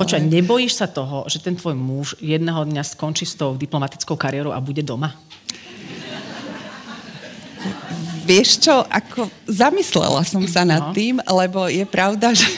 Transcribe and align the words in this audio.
Počkaj, 0.00 0.32
nebojíš 0.32 0.80
sa 0.80 0.88
toho, 0.88 1.28
že 1.28 1.44
ten 1.44 1.52
tvoj 1.52 1.76
muž 1.76 2.16
jedného 2.24 2.64
dňa 2.64 2.80
skončí 2.88 3.28
s 3.28 3.36
tou 3.36 3.52
diplomatickou 3.52 4.16
kariérou 4.16 4.48
a 4.48 4.56
bude 4.56 4.80
doma? 4.80 5.12
Vieš 8.24 8.64
čo, 8.64 8.80
ako 8.88 9.28
zamyslela 9.44 10.24
som 10.24 10.40
sa 10.48 10.64
nad 10.64 10.88
no. 10.88 10.96
tým, 10.96 11.20
lebo 11.20 11.68
je 11.68 11.84
pravda, 11.84 12.32
že, 12.40 12.48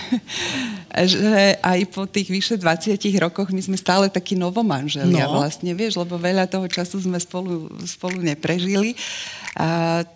že 1.02 1.58
aj 1.58 1.80
po 1.90 2.06
tých 2.06 2.30
vyše 2.30 2.54
20 2.54 2.94
rokoch 3.18 3.51
my 3.51 3.59
sme 3.59 3.74
stále 3.74 4.06
takí 4.06 4.38
novomanželia 4.38 5.27
no. 5.27 5.43
vlastne, 5.43 5.74
vieš, 5.74 5.99
lebo 5.99 6.22
veľa 6.22 6.47
toho 6.47 6.71
času 6.71 7.03
sme 7.03 7.19
spolu, 7.19 7.67
spolu 7.90 8.22
neprežili. 8.22 8.95
A, 9.59 10.06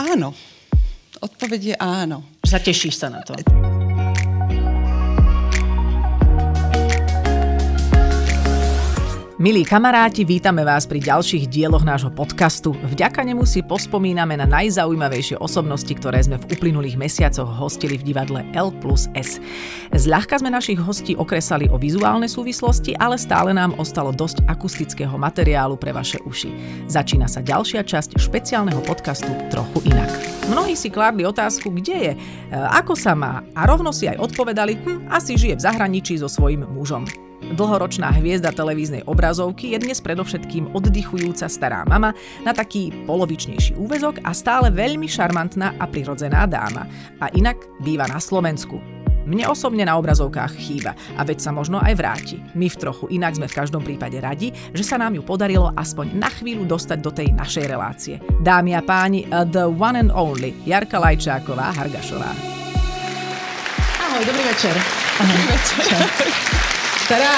áno, 0.00 0.32
odpoveď 1.20 1.60
je 1.60 1.76
áno. 1.76 2.24
Zatešíš 2.40 2.96
sa 2.96 3.12
na 3.12 3.20
to? 3.20 3.36
Milí 9.34 9.66
kamaráti, 9.66 10.22
vítame 10.22 10.62
vás 10.62 10.86
pri 10.86 11.02
ďalších 11.02 11.50
dieloch 11.50 11.82
nášho 11.82 12.06
podcastu. 12.06 12.70
Vďaka 12.70 13.26
nemu 13.26 13.42
si 13.42 13.66
pospomíname 13.66 14.38
na 14.38 14.46
najzaujímavejšie 14.46 15.42
osobnosti, 15.42 15.90
ktoré 15.90 16.22
sme 16.22 16.38
v 16.38 16.54
uplynulých 16.54 16.94
mesiacoch 16.94 17.50
hostili 17.50 17.98
v 17.98 18.14
divadle 18.14 18.46
L 18.54 18.70
plus 18.78 19.10
S. 19.18 19.42
Zľahka 19.90 20.38
sme 20.38 20.54
našich 20.54 20.78
hostí 20.78 21.18
okresali 21.18 21.66
o 21.66 21.74
vizuálne 21.82 22.30
súvislosti, 22.30 22.94
ale 22.94 23.18
stále 23.18 23.50
nám 23.50 23.74
ostalo 23.74 24.14
dosť 24.14 24.46
akustického 24.46 25.18
materiálu 25.18 25.74
pre 25.82 25.90
vaše 25.90 26.22
uši. 26.22 26.86
Začína 26.86 27.26
sa 27.26 27.42
ďalšia 27.42 27.82
časť 27.82 28.14
špeciálneho 28.14 28.86
podcastu 28.86 29.34
Trochu 29.50 29.82
inak. 29.90 30.14
Mnohí 30.46 30.78
si 30.78 30.94
kládli 30.94 31.26
otázku, 31.26 31.74
kde 31.74 31.96
je, 31.98 32.12
e, 32.14 32.18
ako 32.54 32.94
sa 32.94 33.18
má 33.18 33.42
a 33.50 33.66
rovno 33.66 33.90
si 33.90 34.06
aj 34.06 34.14
odpovedali, 34.30 34.78
hm, 34.78 35.10
asi 35.10 35.34
žije 35.34 35.58
v 35.58 35.64
zahraničí 35.66 36.22
so 36.22 36.30
svojím 36.30 36.70
mužom. 36.70 37.02
Dlhoročná 37.52 38.08
hviezda 38.16 38.56
televíznej 38.56 39.04
obrazovky 39.04 39.76
je 39.76 39.84
dnes 39.84 40.00
predovšetkým 40.00 40.72
oddychujúca 40.72 41.44
stará 41.44 41.84
mama 41.84 42.16
na 42.40 42.56
taký 42.56 42.88
polovičnejší 43.04 43.76
úvezok 43.76 44.24
a 44.24 44.32
stále 44.32 44.72
veľmi 44.72 45.04
šarmantná 45.04 45.76
a 45.76 45.84
prirodzená 45.84 46.48
dáma. 46.48 46.88
A 47.20 47.28
inak 47.36 47.60
býva 47.84 48.08
na 48.08 48.16
Slovensku. 48.16 48.80
Mne 49.28 49.48
osobne 49.48 49.84
na 49.84 49.96
obrazovkách 49.96 50.56
chýba 50.56 50.96
a 51.16 51.24
veď 51.24 51.44
sa 51.44 51.50
možno 51.52 51.80
aj 51.80 51.92
vráti. 51.96 52.36
My 52.56 52.68
v 52.68 52.80
trochu 52.80 53.08
inak 53.12 53.36
sme 53.36 53.48
v 53.48 53.56
každom 53.56 53.80
prípade 53.84 54.20
radi, 54.20 54.52
že 54.72 54.84
sa 54.84 55.00
nám 55.00 55.16
ju 55.16 55.24
podarilo 55.24 55.72
aspoň 55.76 56.16
na 56.16 56.28
chvíľu 56.32 56.64
dostať 56.68 56.98
do 57.00 57.12
tej 57.12 57.28
našej 57.32 57.64
relácie. 57.68 58.20
Dámy 58.40 58.76
a 58.76 58.82
páni, 58.84 59.24
the 59.52 59.68
one 59.68 60.00
and 60.00 60.12
only 60.12 60.56
Jarka 60.64 61.00
Lajčáková 61.00 61.72
Hargašová. 61.76 62.32
Ahoj, 64.00 64.22
dobrý 64.28 64.44
večer. 64.48 64.74
Dobrý 65.20 65.44
večer. 65.48 66.64
Tará! 67.04 67.32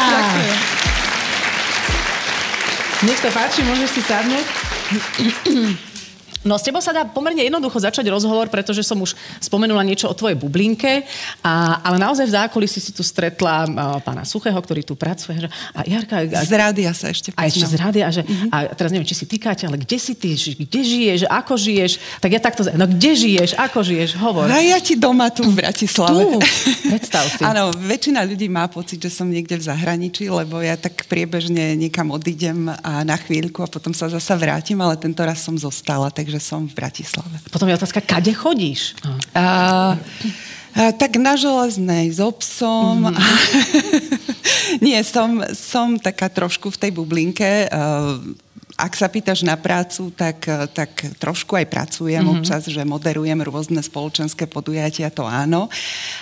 Nech 3.02 3.18
sa 3.18 3.30
páči, 3.34 3.60
môžeš 3.66 3.90
si 3.98 4.02
sadnúť. 4.06 4.46
No 6.44 6.60
s 6.60 6.66
tebou 6.66 6.82
sa 6.84 6.92
dá 6.92 7.06
pomerne 7.06 7.40
jednoducho 7.40 7.80
začať 7.80 8.06
rozhovor, 8.12 8.50
pretože 8.52 8.84
som 8.84 9.00
už 9.00 9.16
spomenula 9.40 9.80
niečo 9.86 10.10
o 10.10 10.14
tvojej 10.14 10.36
bublinke, 10.36 11.06
a, 11.40 11.80
ale 11.80 11.96
naozaj 11.96 12.26
v 12.28 12.34
zákulisí 12.36 12.78
si 12.82 12.92
tu 12.92 13.00
stretla 13.00 13.64
a, 13.64 13.66
pána 14.02 14.26
Suchého, 14.26 14.58
ktorý 14.58 14.82
tu 14.84 14.98
pracuje. 14.98 15.48
A 15.72 15.80
Jarka... 15.86 16.26
A, 16.26 16.42
z 16.44 16.52
rádia 16.52 16.90
sa 16.92 17.10
ešte 17.10 17.32
poznám. 17.32 17.44
A 17.44 17.50
ešte 17.50 17.66
z 17.66 17.74
rádia. 17.78 18.06
Že, 18.10 18.22
mm-hmm. 18.26 18.50
A 18.52 18.56
teraz 18.74 18.90
neviem, 18.90 19.08
či 19.08 19.16
si 19.16 19.26
týkate, 19.28 19.64
ale 19.68 19.80
kde 19.80 19.96
si 19.96 20.12
ty? 20.18 20.34
Kde 20.36 20.80
žiješ? 20.82 21.20
Ako 21.30 21.54
žiješ? 21.54 21.98
Tak 22.18 22.30
ja 22.30 22.40
takto... 22.42 22.62
No 22.74 22.84
kde 22.88 23.10
žiješ? 23.14 23.50
Ako 23.56 23.84
žiješ? 23.86 24.18
Hovor. 24.18 24.50
No 24.50 24.58
ja 24.58 24.78
ti 24.82 24.98
doma 24.98 25.30
tu 25.30 25.46
v 25.46 25.54
Bratislave. 25.62 26.26
Tu? 26.26 26.38
Predstav 26.90 27.24
si. 27.30 27.42
Áno, 27.50 27.76
väčšina 27.76 28.24
ľudí 28.26 28.48
má 28.50 28.66
pocit, 28.66 28.98
že 28.98 29.10
som 29.12 29.28
niekde 29.28 29.58
v 29.60 29.64
zahraničí, 29.66 30.26
lebo 30.26 30.58
ja 30.58 30.74
tak 30.74 31.06
priebežne 31.06 31.76
niekam 31.76 32.10
odídem 32.10 32.70
a 32.82 33.04
na 33.06 33.14
chvíľku 33.14 33.62
a 33.62 33.68
potom 33.68 33.92
sa 33.92 34.10
zasa 34.10 34.34
vrátim, 34.34 34.78
ale 34.80 34.98
tento 34.98 35.22
raz 35.22 35.42
som 35.42 35.54
zostala, 35.54 36.10
takže 36.10 36.35
že 36.36 36.44
som 36.44 36.68
v 36.68 36.76
Bratislave. 36.76 37.40
Potom 37.48 37.64
je 37.64 37.80
otázka, 37.80 38.04
kade 38.04 38.36
chodíš? 38.36 38.92
A, 39.32 39.40
a, 39.40 40.92
tak 40.92 41.16
na 41.16 41.40
železnej 41.40 42.12
s 42.12 42.20
obsom. 42.20 43.08
Mm-hmm. 43.08 44.84
Nie, 44.84 45.00
som, 45.00 45.40
som 45.56 45.96
taká 45.96 46.28
trošku 46.28 46.68
v 46.68 46.80
tej 46.86 46.90
bublinke. 46.92 47.72
Uh, 47.72 48.36
ak 48.76 48.92
sa 48.92 49.08
pýtaš 49.08 49.40
na 49.40 49.56
prácu, 49.56 50.12
tak, 50.12 50.44
tak 50.76 50.92
trošku 51.16 51.56
aj 51.56 51.64
pracujem 51.64 52.20
mm-hmm. 52.20 52.44
občas, 52.44 52.68
že 52.68 52.84
moderujem 52.84 53.40
rôzne 53.40 53.80
spoločenské 53.80 54.44
podujatia, 54.44 55.08
to 55.08 55.24
áno, 55.24 55.72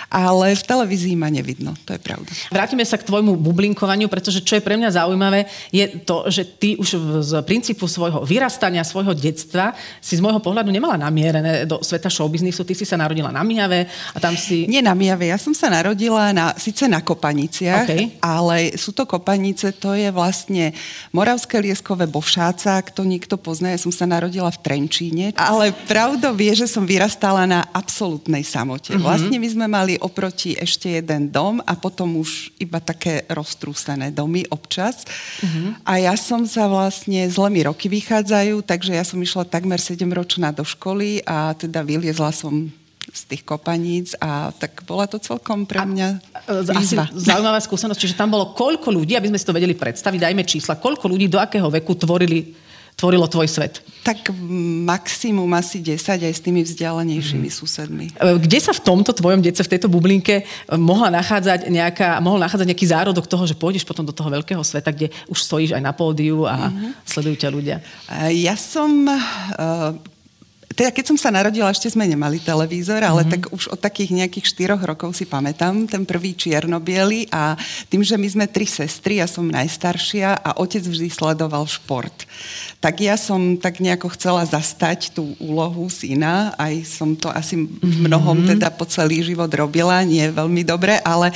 ale 0.07 0.55
v 0.55 0.63
televízii 0.63 1.19
ma 1.19 1.27
nevidno, 1.27 1.75
to 1.83 1.91
je 1.91 1.99
pravda. 1.99 2.31
Vrátime 2.47 2.87
sa 2.87 2.95
k 2.95 3.03
tvojmu 3.03 3.35
bublinkovaniu, 3.35 4.07
pretože 4.07 4.39
čo 4.39 4.55
je 4.55 4.63
pre 4.63 4.79
mňa 4.79 4.95
zaujímavé, 4.95 5.51
je 5.67 5.83
to, 6.07 6.31
že 6.31 6.47
ty 6.55 6.79
už 6.79 6.95
z 7.27 7.31
princípu 7.43 7.91
svojho 7.91 8.23
vyrastania, 8.23 8.87
svojho 8.87 9.11
detstva 9.11 9.75
si 9.99 10.15
z 10.15 10.23
môjho 10.23 10.39
pohľadu 10.39 10.71
nemala 10.71 10.95
namierené 10.95 11.67
do 11.67 11.83
sveta 11.83 12.07
showbiznisu, 12.07 12.63
ty 12.63 12.71
si 12.71 12.87
sa 12.87 12.95
narodila 12.95 13.35
na 13.35 13.43
Mijave 13.43 13.91
a 14.15 14.17
tam 14.23 14.39
si... 14.39 14.63
Nie 14.71 14.79
na 14.79 14.95
Mijave, 14.95 15.27
ja 15.27 15.35
som 15.35 15.51
sa 15.51 15.67
narodila 15.67 16.31
na, 16.31 16.55
síce 16.55 16.87
na 16.87 17.03
Kopaniciach, 17.03 17.83
okay. 17.83 18.15
ale 18.23 18.79
sú 18.79 18.95
to 18.95 19.03
Kopanice, 19.03 19.75
to 19.75 19.91
je 19.91 20.07
vlastne 20.07 20.71
Moravské 21.11 21.59
lieskové 21.59 22.07
Bovšá 22.07 22.44
práca, 22.45 22.77
ak 22.77 22.93
to 22.93 23.01
niekto 23.01 23.41
pozná, 23.41 23.73
ja 23.73 23.81
som 23.81 23.89
sa 23.89 24.05
narodila 24.05 24.53
v 24.53 24.61
Trenčíne, 24.61 25.33
ale 25.33 25.73
pravdou 25.89 26.29
vie, 26.37 26.53
že 26.53 26.69
som 26.69 26.85
vyrastala 26.85 27.49
na 27.49 27.65
absolútnej 27.73 28.45
samote. 28.45 28.93
Mm-hmm. 28.93 29.01
Vlastne 29.01 29.37
my 29.41 29.47
sme 29.49 29.65
mali 29.65 29.93
oproti 29.97 30.53
ešte 30.53 30.93
jeden 31.01 31.33
dom 31.33 31.57
a 31.65 31.73
potom 31.73 32.21
už 32.21 32.53
iba 32.61 32.77
také 32.77 33.25
roztrúsené 33.33 34.13
domy 34.13 34.45
občas. 34.53 35.09
Mm-hmm. 35.41 35.89
A 35.89 35.93
ja 35.97 36.13
som 36.13 36.45
sa 36.45 36.69
vlastne, 36.69 37.25
zle 37.33 37.49
mi 37.49 37.65
roky 37.65 37.89
vychádzajú, 37.89 38.61
takže 38.61 38.93
ja 38.93 39.01
som 39.01 39.17
išla 39.17 39.49
takmer 39.49 39.81
7 39.81 40.05
ročná 40.13 40.53
do 40.53 40.61
školy 40.61 41.25
a 41.25 41.57
teda 41.57 41.81
vyliezla 41.81 42.29
som 42.29 42.69
z 43.13 43.21
tých 43.29 43.43
kopaníc 43.45 44.17
a 44.17 44.49
tak 44.55 44.81
bola 44.85 45.05
to 45.05 45.21
celkom 45.21 45.69
pre 45.69 45.85
mňa 45.85 46.07
výzva. 46.65 47.05
Asi 47.05 47.25
zaujímavá 47.29 47.59
skúsenosť, 47.61 47.99
čiže 48.01 48.17
tam 48.17 48.33
bolo 48.33 48.57
koľko 48.57 48.89
ľudí, 48.89 49.13
aby 49.13 49.29
sme 49.29 49.39
si 49.39 49.45
to 49.45 49.53
vedeli 49.53 49.77
predstaviť, 49.77 50.19
dajme 50.19 50.43
čísla, 50.45 50.81
koľko 50.81 51.05
ľudí 51.09 51.29
do 51.29 51.37
akého 51.37 51.69
veku 51.69 51.93
tvorili 51.93 52.65
tvorilo 52.95 53.27
tvoj 53.27 53.47
svet? 53.51 53.83
Tak 54.07 54.31
maximum 54.87 55.51
asi 55.51 55.83
10 55.83 55.99
aj 55.99 56.33
s 56.33 56.39
tými 56.39 56.63
vzdialenejšími 56.63 57.49
mm. 57.51 57.55
susedmi. 57.59 58.05
E, 58.15 58.39
kde 58.39 58.59
sa 58.63 58.71
v 58.71 58.81
tomto 58.87 59.11
tvojom 59.11 59.43
detce, 59.43 59.61
v 59.67 59.71
tejto 59.75 59.91
bublinke 59.91 60.41
e, 60.41 60.43
mohla 60.79 61.11
nachádzať 61.11 61.67
nejaká, 61.67 62.23
mohol 62.23 62.39
nachádzať 62.39 62.67
nejaký 62.71 62.87
zárodok 62.87 63.27
toho, 63.27 63.43
že 63.43 63.59
pôjdeš 63.59 63.83
potom 63.83 64.07
do 64.07 64.15
toho 64.15 64.31
veľkého 64.31 64.63
sveta, 64.63 64.95
kde 64.95 65.11
už 65.27 65.43
stojíš 65.43 65.75
aj 65.75 65.83
na 65.83 65.91
pódiu 65.91 66.47
a 66.47 66.71
mm-hmm. 66.71 66.91
sledujú 67.03 67.35
ťa 67.35 67.49
ľudia? 67.51 67.77
E, 68.07 68.47
ja 68.47 68.55
som 68.55 69.11
teda 70.75 70.91
keď 70.91 71.05
som 71.07 71.17
sa 71.17 71.31
narodila, 71.31 71.71
ešte 71.71 71.87
sme 71.87 72.03
nemali 72.03 72.43
televízor, 72.43 72.99
ale 72.99 73.23
mm-hmm. 73.23 73.31
tak 73.31 73.41
už 73.55 73.71
od 73.71 73.79
takých 73.79 74.11
nejakých 74.11 74.45
štyroch 74.51 74.83
rokov 74.83 75.15
si 75.15 75.23
pamätám, 75.23 75.87
ten 75.87 76.03
prvý 76.03 76.35
čierno 76.35 76.83
a 77.31 77.55
tým, 77.87 78.03
že 78.03 78.19
my 78.19 78.27
sme 78.27 78.45
tri 78.51 78.67
sestry, 78.67 79.23
ja 79.23 79.27
som 79.31 79.47
najstaršia 79.47 80.35
a 80.35 80.59
otec 80.59 80.83
vždy 80.83 81.07
sledoval 81.07 81.63
šport. 81.63 82.27
Tak 82.83 82.99
ja 82.99 83.15
som 83.15 83.55
tak 83.55 83.79
nejako 83.79 84.11
chcela 84.19 84.43
zastať 84.43 85.15
tú 85.15 85.39
úlohu 85.39 85.87
syna, 85.87 86.51
aj 86.59 86.83
som 86.83 87.15
to 87.15 87.31
asi 87.31 87.55
v 87.55 87.97
mnohom 88.03 88.43
mm-hmm. 88.43 88.51
teda 88.59 88.67
po 88.75 88.83
celý 88.83 89.23
život 89.23 89.47
robila, 89.55 90.03
nie 90.03 90.27
veľmi 90.27 90.67
dobre, 90.67 90.99
ale, 91.07 91.31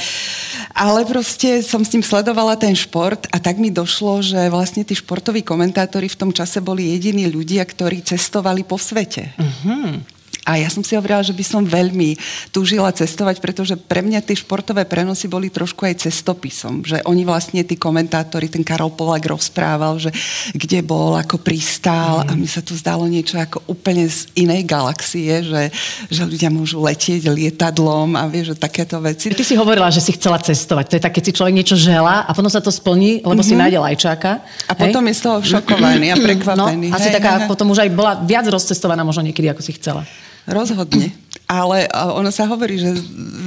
ale 0.75 1.07
proste 1.07 1.63
som 1.63 1.79
s 1.79 1.95
ním 1.95 2.03
sledovala 2.03 2.59
ten 2.59 2.75
šport 2.75 3.23
a 3.31 3.39
tak 3.39 3.55
mi 3.55 3.71
došlo, 3.71 4.19
že 4.19 4.51
vlastne 4.51 4.83
tí 4.83 4.91
športoví 4.99 5.47
komentátori 5.47 6.11
v 6.11 6.19
tom 6.19 6.31
čase 6.35 6.59
boli 6.59 6.91
jediní 6.91 7.31
ľudia, 7.31 7.63
ktorí 7.63 8.03
cestovali 8.03 8.67
po 8.67 8.75
svete. 8.75 9.28
Mm-hmm. 9.37 10.18
A 10.49 10.57
ja 10.57 10.65
som 10.65 10.81
si 10.81 10.97
hovorila, 10.97 11.21
že 11.21 11.29
by 11.29 11.45
som 11.45 11.61
veľmi 11.61 12.17
túžila 12.49 12.89
cestovať, 12.89 13.37
pretože 13.37 13.77
pre 13.77 14.01
mňa 14.01 14.25
tie 14.25 14.33
športové 14.33 14.81
prenosy 14.89 15.29
boli 15.29 15.53
trošku 15.53 15.85
aj 15.85 16.09
cestopisom. 16.09 16.81
Že 16.81 17.05
oni 17.05 17.21
vlastne, 17.21 17.61
tí 17.61 17.77
komentátori, 17.77 18.49
ten 18.49 18.65
Karol 18.65 18.89
Polak 18.89 19.29
rozprával, 19.29 20.01
že 20.01 20.09
kde 20.57 20.81
bol, 20.81 21.13
ako 21.13 21.37
pristál 21.37 22.25
a 22.25 22.33
mi 22.33 22.49
sa 22.49 22.65
to 22.65 22.73
zdalo 22.73 23.05
niečo 23.05 23.37
ako 23.37 23.61
úplne 23.69 24.09
z 24.09 24.25
inej 24.33 24.65
galaxie, 24.65 25.45
že, 25.45 25.69
že 26.09 26.25
ľudia 26.25 26.49
môžu 26.49 26.81
letieť 26.81 27.29
lietadlom 27.29 28.17
a 28.17 28.25
vieš, 28.25 28.57
že 28.57 28.65
takéto 28.65 28.97
veci. 28.97 29.29
Ty 29.29 29.45
si 29.45 29.53
hovorila, 29.53 29.93
že 29.93 30.01
si 30.01 30.17
chcela 30.17 30.41
cestovať. 30.41 30.85
To 30.89 30.95
je 30.97 31.03
tak, 31.05 31.13
keď 31.13 31.23
si 31.29 31.35
človek 31.37 31.53
niečo 31.53 31.77
želá 31.77 32.25
a 32.25 32.33
potom 32.33 32.49
sa 32.49 32.57
to 32.57 32.73
splní, 32.73 33.21
lebo 33.21 33.37
mm-hmm. 33.37 33.45
si 33.45 33.53
mhm. 33.53 33.61
nájde 33.61 33.77
lajčáka. 33.85 34.31
A 34.65 34.73
hej? 34.73 34.89
potom 34.89 35.05
je 35.05 35.13
z 35.13 35.21
toho 35.21 35.37
šokovaný 35.45 36.07
a 36.09 36.15
prekvapený. 36.25 36.89
No, 36.89 36.97
asi 36.97 37.13
hej, 37.13 37.15
taká, 37.21 37.45
hej. 37.45 37.47
potom 37.51 37.69
už 37.69 37.85
aj 37.85 37.89
bola 37.93 38.17
viac 38.25 38.49
rozcestovaná 38.49 39.05
možno 39.05 39.29
niekedy, 39.29 39.45
ako 39.53 39.61
si 39.61 39.77
chcela. 39.77 40.01
Rozhodne. 40.49 41.13
Ale 41.49 41.89
ono 42.13 42.29
sa 42.29 42.45
hovorí, 42.45 42.77
že 42.77 42.93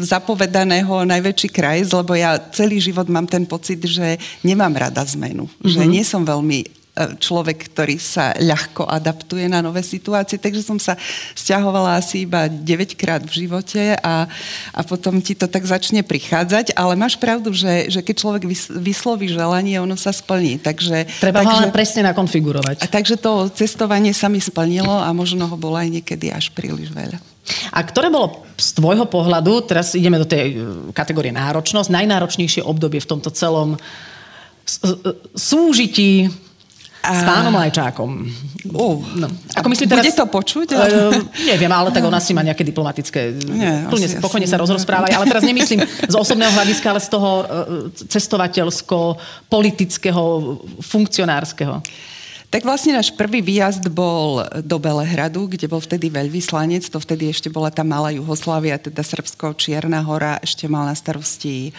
zapovedaného 0.03 1.07
najväčší 1.07 1.49
kraj, 1.55 1.87
lebo 1.87 2.19
ja 2.19 2.35
celý 2.51 2.83
život 2.83 3.07
mám 3.07 3.31
ten 3.31 3.47
pocit, 3.47 3.79
že 3.87 4.19
nemám 4.43 4.75
rada 4.75 5.07
zmenu. 5.07 5.47
Mm-hmm. 5.47 5.71
Že 5.71 5.83
mhm. 5.87 5.91
nie 5.91 6.03
som 6.03 6.23
veľmi 6.27 6.82
človek, 6.93 7.73
ktorý 7.73 7.97
sa 7.97 8.37
ľahko 8.37 8.85
adaptuje 8.85 9.49
na 9.49 9.65
nové 9.65 9.81
situácie, 9.81 10.37
takže 10.37 10.61
som 10.61 10.77
sa 10.77 10.93
stiahovala 11.33 11.97
asi 11.97 12.29
iba 12.29 12.53
9 12.53 13.01
krát 13.01 13.25
v 13.25 13.33
živote 13.45 13.97
a, 13.97 14.29
a 14.77 14.81
potom 14.85 15.17
ti 15.25 15.33
to 15.33 15.49
tak 15.49 15.65
začne 15.65 16.05
prichádzať, 16.05 16.77
ale 16.77 16.93
máš 16.93 17.17
pravdu, 17.17 17.49
že, 17.57 17.89
že 17.89 18.05
keď 18.05 18.15
človek 18.21 18.43
vysloví 18.77 19.33
želanie, 19.33 19.81
ono 19.81 19.97
sa 19.97 20.13
splní. 20.13 20.61
Takže, 20.61 21.09
Treba 21.17 21.41
takže, 21.41 21.49
ho 21.49 21.61
ale 21.65 21.73
presne 21.73 22.05
nakonfigurovať. 22.13 22.85
A 22.85 22.87
takže 22.87 23.17
to 23.17 23.49
cestovanie 23.49 24.13
sa 24.13 24.29
mi 24.29 24.45
splnilo 24.45 24.93
a 24.93 25.09
možno 25.17 25.49
ho 25.49 25.57
bolo 25.57 25.81
aj 25.81 25.89
niekedy 25.89 26.29
až 26.29 26.53
príliš 26.53 26.93
veľa. 26.93 27.17
A 27.73 27.81
ktoré 27.89 28.13
bolo 28.13 28.45
z 28.61 28.69
tvojho 28.77 29.09
pohľadu, 29.09 29.65
teraz 29.65 29.97
ideme 29.97 30.21
do 30.21 30.29
tej 30.29 30.55
e, 30.55 30.57
kategórie 30.95 31.35
náročnosť, 31.35 31.91
najnáročnejšie 31.91 32.63
obdobie 32.63 33.03
v 33.03 33.11
tomto 33.17 33.33
celom 33.35 33.81
súžití 35.35 36.31
a... 37.03 37.19
S 37.19 37.27
pánom 37.27 37.51
Lajčákom. 37.59 38.31
Uh, 38.71 39.03
no. 39.19 39.27
Ako 39.59 39.67
myslím 39.75 39.91
teraz, 39.91 40.07
Bude 40.07 40.15
to 40.15 40.31
počuť? 40.31 40.71
Uh, 40.71 41.11
neviem, 41.43 41.67
ale 41.67 41.91
tak 41.91 42.07
ona 42.07 42.23
si 42.23 42.31
má 42.31 42.47
nejaké 42.47 42.63
diplomatické... 42.63 43.43
Nie, 43.51 43.91
plne 43.91 44.07
asi, 44.07 44.23
spokojne 44.23 44.47
asi. 44.47 44.55
sa 44.55 44.63
rozprávať, 44.63 45.19
ale 45.19 45.27
teraz 45.27 45.43
nemyslím 45.43 45.83
z 45.83 46.15
osobného 46.15 46.55
hľadiska, 46.55 46.95
ale 46.95 47.03
z 47.03 47.11
toho 47.11 47.43
uh, 47.43 47.91
cestovateľsko-politického, 48.07 50.23
funkcionárskeho. 50.79 51.83
Tak 52.53 52.69
vlastne 52.69 52.93
náš 52.95 53.11
prvý 53.17 53.41
výjazd 53.41 53.89
bol 53.89 54.45
do 54.61 54.77
Belehradu, 54.77 55.49
kde 55.49 55.67
bol 55.67 55.81
vtedy 55.81 56.13
veľvyslanec, 56.13 56.85
to 56.85 57.01
vtedy 57.01 57.33
ešte 57.33 57.49
bola 57.49 57.73
tá 57.73 57.81
malá 57.81 58.13
Juhoslávia, 58.13 58.77
teda 58.77 59.01
Srbsko, 59.01 59.57
Čierna 59.57 60.05
hora, 60.05 60.37
ešte 60.39 60.69
mal 60.69 60.85
na 60.85 60.93
starosti 60.93 61.73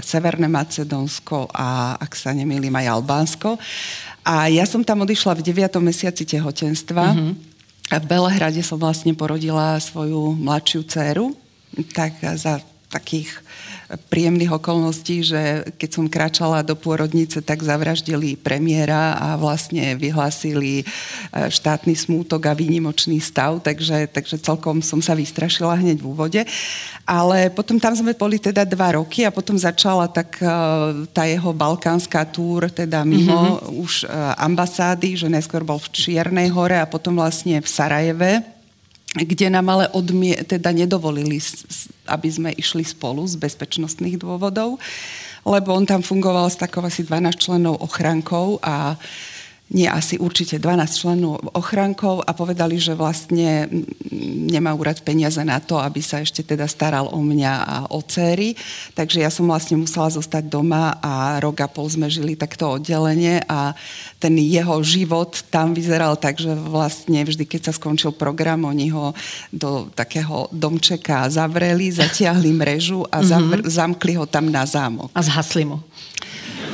Severné 0.00 0.48
Macedónsko 0.48 1.52
a, 1.52 2.00
ak 2.00 2.16
sa 2.16 2.32
nemýlim, 2.32 2.72
aj 2.72 2.96
Albánsko. 2.96 3.60
A 4.26 4.50
ja 4.50 4.66
som 4.66 4.82
tam 4.82 5.06
odišla 5.06 5.38
v 5.38 5.54
9. 5.54 5.78
mesiaci 5.78 6.26
tehotenstva. 6.26 7.14
Mm-hmm. 7.14 7.32
A 7.94 8.02
v 8.02 8.06
Belehrade 8.10 8.58
som 8.66 8.82
vlastne 8.82 9.14
porodila 9.14 9.78
svoju 9.78 10.34
mladšiu 10.34 10.82
dceru. 10.82 11.26
Tak 11.94 12.18
za 12.34 12.58
takých 12.90 13.30
príjemných 13.86 14.50
okolností, 14.50 15.22
že 15.22 15.42
keď 15.78 15.90
som 15.90 16.10
kráčala 16.10 16.66
do 16.66 16.74
pôrodnice, 16.74 17.38
tak 17.38 17.62
zavraždili 17.62 18.34
premiéra 18.34 19.14
a 19.14 19.38
vlastne 19.38 19.94
vyhlásili 19.94 20.82
e, 20.82 20.84
štátny 21.30 21.94
smútok 21.94 22.50
a 22.50 22.58
výnimočný 22.58 23.22
stav, 23.22 23.62
takže, 23.62 24.10
takže 24.10 24.42
celkom 24.42 24.82
som 24.82 24.98
sa 24.98 25.14
vystrašila 25.14 25.78
hneď 25.78 26.02
v 26.02 26.08
úvode. 26.10 26.40
Ale 27.06 27.54
potom 27.54 27.78
tam 27.78 27.94
sme 27.94 28.18
boli 28.18 28.42
teda 28.42 28.66
dva 28.66 28.98
roky 28.98 29.22
a 29.22 29.30
potom 29.30 29.54
začala 29.54 30.10
tak 30.10 30.42
e, 30.42 30.46
tá 31.14 31.22
jeho 31.22 31.54
balkánska 31.54 32.26
túr, 32.26 32.66
teda 32.66 33.06
mimo 33.06 33.62
mm-hmm. 33.62 33.82
už 33.86 33.92
e, 34.02 34.06
ambasády, 34.42 35.14
že 35.14 35.30
neskôr 35.30 35.62
bol 35.62 35.78
v 35.78 35.94
Čiernej 35.94 36.50
hore 36.50 36.74
a 36.74 36.90
potom 36.90 37.14
vlastne 37.14 37.62
v 37.62 37.68
Sarajeve 37.70 38.55
kde 39.16 39.48
nám 39.48 39.66
ale 39.72 39.88
odmie, 39.96 40.36
teda 40.44 40.76
nedovolili, 40.76 41.40
aby 42.04 42.28
sme 42.28 42.50
išli 42.52 42.84
spolu 42.84 43.24
z 43.24 43.40
bezpečnostných 43.40 44.20
dôvodov, 44.20 44.76
lebo 45.46 45.68
on 45.72 45.88
tam 45.88 46.04
fungoval 46.04 46.52
s 46.52 46.60
takou 46.60 46.84
asi 46.84 47.00
12 47.06 47.32
členov 47.38 47.80
ochrankou 47.80 48.60
a 48.60 48.92
uh, 48.92 49.34
nie 49.66 49.90
asi 49.90 50.14
určite 50.22 50.62
12 50.62 50.94
členov 50.94 51.42
ochrankov 51.50 52.22
a 52.22 52.30
povedali, 52.30 52.78
že 52.78 52.94
vlastne 52.94 53.66
nemá 54.46 54.70
úrad 54.70 55.02
peniaze 55.02 55.42
na 55.42 55.58
to, 55.58 55.82
aby 55.82 55.98
sa 55.98 56.22
ešte 56.22 56.46
teda 56.46 56.70
staral 56.70 57.10
o 57.10 57.18
mňa 57.18 57.52
a 57.66 57.76
o 57.90 57.98
céry. 57.98 58.54
Takže 58.94 59.26
ja 59.26 59.30
som 59.30 59.50
vlastne 59.50 59.82
musela 59.82 60.06
zostať 60.06 60.46
doma 60.46 60.94
a 61.02 61.42
rok 61.42 61.66
a 61.66 61.66
pol 61.66 61.90
sme 61.90 62.06
žili 62.06 62.38
takto 62.38 62.78
oddelenie 62.78 63.42
a 63.50 63.74
ten 64.22 64.38
jeho 64.38 64.78
život 64.86 65.34
tam 65.50 65.74
vyzeral 65.74 66.14
tak, 66.14 66.38
že 66.38 66.54
vlastne 66.54 67.26
vždy, 67.26 67.42
keď 67.42 67.60
sa 67.66 67.72
skončil 67.74 68.14
program, 68.14 68.70
oni 68.70 68.94
ho 68.94 69.18
do 69.50 69.90
takého 69.98 70.46
domčeka 70.54 71.26
zavreli, 71.26 71.90
zatiahli 71.90 72.54
mrežu 72.54 73.02
a 73.10 73.18
zavr- 73.18 73.66
mm-hmm. 73.66 73.74
zamkli 73.74 74.14
ho 74.14 74.30
tam 74.30 74.46
na 74.46 74.62
zámok. 74.62 75.10
A 75.10 75.26
zhasli 75.26 75.66
mu. 75.66 75.82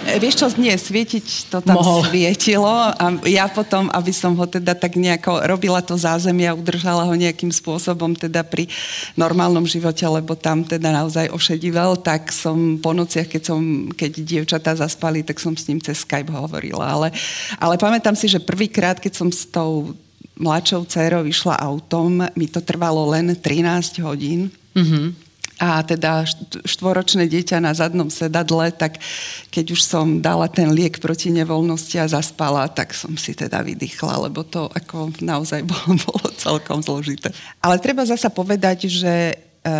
E, 0.02 0.19
vieš 0.19 0.34
čo, 0.43 0.46
nie, 0.58 0.75
svietiť 0.75 1.26
to 1.46 1.62
tam 1.62 1.78
Mohol. 1.78 2.10
svietilo 2.10 2.70
a 2.70 3.04
ja 3.22 3.46
potom, 3.46 3.87
aby 3.94 4.10
som 4.10 4.34
ho 4.34 4.46
teda 4.50 4.75
tak 4.75 4.99
nejako 4.99 5.46
robila 5.46 5.78
to 5.78 5.94
zázemie 5.94 6.50
a 6.50 6.58
udržala 6.58 7.06
ho 7.06 7.14
nejakým 7.14 7.54
spôsobom 7.54 8.19
teda 8.19 8.43
pri 8.43 8.66
normálnom 9.14 9.62
živote, 9.62 10.02
lebo 10.02 10.34
tam 10.34 10.66
teda 10.66 10.90
naozaj 10.90 11.31
ošedivel, 11.31 11.94
tak 12.02 12.34
som 12.34 12.82
po 12.82 12.90
nociach, 12.90 13.31
keď, 13.31 13.43
som, 13.46 13.60
keď 13.94 14.10
dievčatá 14.26 14.75
zaspali, 14.75 15.22
tak 15.22 15.38
som 15.38 15.54
s 15.54 15.70
ním 15.70 15.78
cez 15.78 16.02
Skype 16.02 16.34
hovorila. 16.34 16.90
Ale, 16.90 17.14
ale 17.62 17.78
pamätám 17.78 18.19
si, 18.19 18.26
že 18.26 18.43
prvýkrát, 18.43 18.99
keď 18.99 19.12
som 19.14 19.28
s 19.31 19.46
tou 19.46 19.94
mladšou 20.34 20.82
dcerou 20.90 21.22
išla 21.22 21.62
autom, 21.62 22.26
mi 22.34 22.50
to 22.50 22.58
trvalo 22.58 23.06
len 23.14 23.38
13 23.38 24.02
hodín. 24.02 24.50
Mm-hmm 24.75 25.21
a 25.62 25.79
teda 25.87 26.26
štvoročné 26.67 27.31
dieťa 27.31 27.62
na 27.62 27.70
zadnom 27.70 28.11
sedadle, 28.11 28.75
tak 28.75 28.99
keď 29.55 29.79
už 29.79 29.81
som 29.87 30.19
dala 30.19 30.50
ten 30.50 30.67
liek 30.75 30.99
proti 30.99 31.31
nevoľnosti 31.31 32.03
a 32.03 32.11
zaspala, 32.11 32.67
tak 32.67 32.91
som 32.91 33.14
si 33.14 33.31
teda 33.31 33.62
vydýchla, 33.62 34.26
lebo 34.26 34.43
to 34.43 34.67
ako 34.75 35.14
naozaj 35.23 35.62
bolo, 35.70 35.94
bolo 36.03 36.26
celkom 36.35 36.82
zložité. 36.82 37.31
Ale 37.62 37.79
treba 37.79 38.03
zasa 38.03 38.26
povedať, 38.26 38.91
že 38.91 39.38
e, 39.62 39.70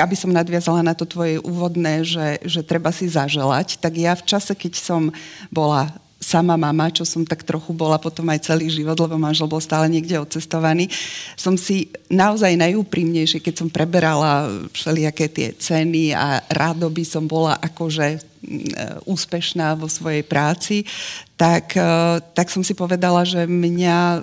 aby 0.00 0.16
som 0.16 0.32
nadviazala 0.32 0.80
na 0.80 0.96
to 0.96 1.04
tvoje 1.04 1.36
úvodné, 1.44 2.00
že, 2.00 2.40
že 2.40 2.64
treba 2.64 2.88
si 2.88 3.12
zaželať, 3.12 3.76
tak 3.76 3.92
ja 4.00 4.16
v 4.16 4.24
čase, 4.24 4.56
keď 4.56 4.72
som 4.80 5.12
bola 5.52 5.92
sama 6.20 6.60
mama, 6.60 6.92
čo 6.92 7.08
som 7.08 7.24
tak 7.24 7.48
trochu 7.48 7.72
bola 7.72 7.96
potom 7.96 8.28
aj 8.28 8.52
celý 8.52 8.68
život, 8.68 8.94
lebo 9.00 9.16
manžel 9.16 9.48
bol 9.48 9.58
stále 9.58 9.88
niekde 9.88 10.20
odcestovaný, 10.20 10.92
som 11.32 11.56
si 11.56 11.88
naozaj 12.12 12.60
najúprimnejšie, 12.60 13.40
keď 13.40 13.54
som 13.64 13.72
preberala 13.72 14.52
všelijaké 14.76 15.32
tie 15.32 15.48
ceny 15.56 16.12
a 16.12 16.44
rádoby 16.52 17.08
som 17.08 17.24
bola 17.24 17.56
akože 17.56 18.20
mm, 18.20 19.08
úspešná 19.08 19.72
vo 19.80 19.88
svojej 19.88 20.20
práci, 20.20 20.84
tak, 21.40 21.72
e, 21.72 22.20
tak 22.36 22.52
som 22.52 22.60
si 22.60 22.76
povedala, 22.76 23.24
že 23.24 23.48
mňa 23.48 24.20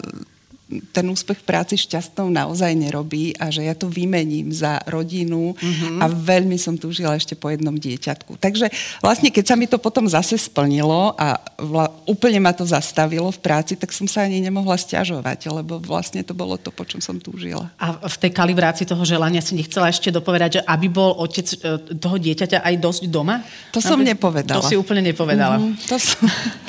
ten 0.67 1.05
úspech 1.07 1.47
práci 1.47 1.79
šťastnou 1.79 2.27
naozaj 2.27 2.75
nerobí 2.75 3.31
a 3.39 3.47
že 3.47 3.63
ja 3.63 3.71
to 3.71 3.87
vymením 3.87 4.51
za 4.51 4.83
rodinu 4.83 5.55
mm-hmm. 5.55 6.03
a 6.03 6.05
veľmi 6.11 6.59
som 6.59 6.75
túžila 6.75 7.15
ešte 7.15 7.39
po 7.39 7.47
jednom 7.47 7.71
dieťatku. 7.71 8.35
Takže 8.35 8.67
vlastne, 8.99 9.31
keď 9.31 9.45
sa 9.47 9.55
mi 9.55 9.63
to 9.63 9.79
potom 9.79 10.03
zase 10.11 10.35
splnilo 10.35 11.15
a 11.15 11.39
vla, 11.55 11.87
úplne 12.03 12.43
ma 12.43 12.51
to 12.51 12.67
zastavilo 12.67 13.31
v 13.31 13.39
práci, 13.39 13.79
tak 13.79 13.95
som 13.95 14.11
sa 14.11 14.27
ani 14.27 14.43
nemohla 14.43 14.75
stiažovať, 14.75 15.47
lebo 15.55 15.79
vlastne 15.79 16.19
to 16.19 16.35
bolo 16.35 16.59
to, 16.59 16.67
po 16.67 16.83
čom 16.83 16.99
som 16.99 17.15
túžila. 17.15 17.71
A 17.79 18.03
v 18.03 18.17
tej 18.27 18.35
kalibrácii 18.35 18.83
toho 18.83 19.07
želania 19.07 19.39
si 19.39 19.55
nechcela 19.55 19.87
ešte 19.87 20.11
dopovedať, 20.11 20.59
že 20.59 20.61
aby 20.67 20.87
bol 20.91 21.15
otec 21.15 21.47
e, 21.47 21.57
toho 21.95 22.19
dieťaťa 22.19 22.59
aj 22.59 22.75
dosť 22.75 23.01
doma? 23.07 23.39
To 23.71 23.79
aby... 23.79 23.87
som 23.87 23.99
nepovedala. 24.03 24.59
To 24.59 24.67
si 24.67 24.75
úplne 24.75 24.99
nepovedala. 25.15 25.63
Mm-hmm, 25.63 25.87
to, 25.87 25.95
som, 25.95 26.21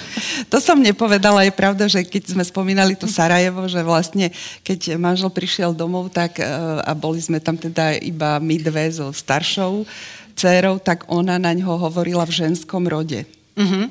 to 0.54 0.58
som 0.62 0.78
nepovedala. 0.78 1.42
Je 1.42 1.50
pravda, 1.50 1.90
že 1.90 2.06
keď 2.06 2.38
sme 2.38 2.46
spomínali 2.46 2.94
to 2.94 3.10
Sarajevo, 3.10 3.66
že 3.66 3.87
vlastne, 3.88 4.28
keď 4.60 5.00
manžel 5.00 5.32
prišiel 5.32 5.72
domov, 5.72 6.12
tak 6.12 6.36
e, 6.36 6.44
a 6.84 6.92
boli 6.92 7.24
sme 7.24 7.40
tam 7.40 7.56
teda 7.56 7.96
iba 7.96 8.36
my 8.36 8.60
dve 8.60 8.92
so 8.92 9.08
staršou 9.08 9.88
dcerou, 10.36 10.78
tak 10.78 11.08
ona 11.10 11.40
na 11.40 11.50
ňo 11.50 11.74
hovorila 11.80 12.22
v 12.22 12.46
ženskom 12.46 12.86
rode. 12.86 13.26
Mm-hmm. 13.58 13.84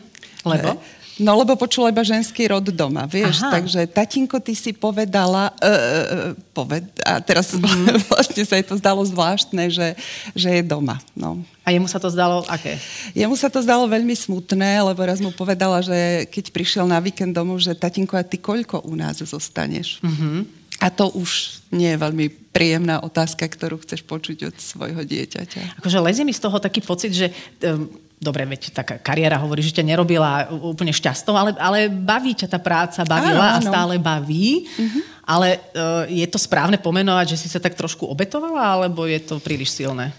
Lebo? 0.48 0.80
E, 1.18 1.24
No 1.26 1.34
lebo 1.34 1.58
počula 1.58 1.90
iba 1.90 2.06
ženský 2.06 2.46
rod 2.54 2.70
doma, 2.70 3.10
vieš. 3.10 3.42
Aha. 3.42 3.58
Takže 3.58 3.90
tatinko, 3.90 4.38
ty 4.38 4.54
si 4.54 4.70
povedala, 4.70 5.50
uh, 5.50 5.66
uh, 5.66 6.32
poved, 6.54 6.86
a 7.02 7.18
teraz 7.18 7.58
mm. 7.58 8.06
vlastne 8.14 8.44
sa 8.46 8.54
jej 8.54 8.66
to 8.66 8.78
zdalo 8.78 9.02
zvláštne, 9.02 9.74
že, 9.74 9.98
že 10.38 10.62
je 10.62 10.64
doma. 10.64 11.02
No. 11.18 11.42
A 11.66 11.74
jemu 11.74 11.90
sa 11.90 11.98
to 11.98 12.14
zdalo 12.14 12.46
aké? 12.46 12.78
Jemu 13.18 13.34
sa 13.34 13.50
to 13.50 13.60
zdalo 13.66 13.90
veľmi 13.90 14.14
smutné, 14.14 14.80
lebo 14.86 15.02
raz 15.04 15.18
mu 15.18 15.34
povedala, 15.34 15.82
že 15.82 16.30
keď 16.30 16.54
prišiel 16.54 16.86
na 16.86 17.02
víkend 17.02 17.34
domov, 17.34 17.60
že 17.66 17.74
tatinko, 17.74 18.16
a 18.16 18.24
ty 18.24 18.38
koľko 18.38 18.86
u 18.86 18.94
nás 18.94 19.20
zostaneš? 19.20 20.00
Mm-hmm. 20.06 20.58
A 20.78 20.94
to 20.94 21.10
už 21.18 21.58
nie 21.74 21.90
je 21.90 21.98
veľmi 21.98 22.30
príjemná 22.54 23.02
otázka, 23.02 23.50
ktorú 23.50 23.82
chceš 23.82 24.06
počuť 24.06 24.54
od 24.54 24.56
svojho 24.62 25.02
dieťaťa. 25.02 25.82
Akože 25.82 25.98
lezie 25.98 26.22
mi 26.22 26.38
z 26.38 26.46
toho 26.46 26.62
taký 26.62 26.86
pocit, 26.86 27.18
že 27.18 27.34
um, 27.66 27.90
dobre, 28.18 28.44
veď 28.50 28.74
taká 28.74 28.98
kariéra 28.98 29.38
hovorí, 29.38 29.62
že 29.62 29.78
ťa 29.78 29.86
nerobila 29.86 30.50
úplne 30.50 30.90
šťastnou, 30.90 31.38
ale, 31.38 31.52
ale 31.62 31.86
baví 31.88 32.34
ťa 32.34 32.50
tá 32.50 32.60
práca, 32.60 33.06
bavila 33.06 33.58
áno, 33.58 33.62
áno. 33.62 33.62
a 33.62 33.70
stále 33.70 33.94
baví. 34.02 34.66
Uh-huh. 34.66 35.02
Ale 35.28 35.48
uh, 35.60 36.04
je 36.10 36.26
to 36.26 36.42
správne 36.42 36.82
pomenovať, 36.82 37.38
že 37.38 37.46
si 37.46 37.48
sa 37.48 37.62
tak 37.62 37.78
trošku 37.78 38.10
obetovala, 38.10 38.80
alebo 38.80 39.06
je 39.06 39.22
to 39.22 39.38
príliš 39.38 39.76
silné? 39.78 40.10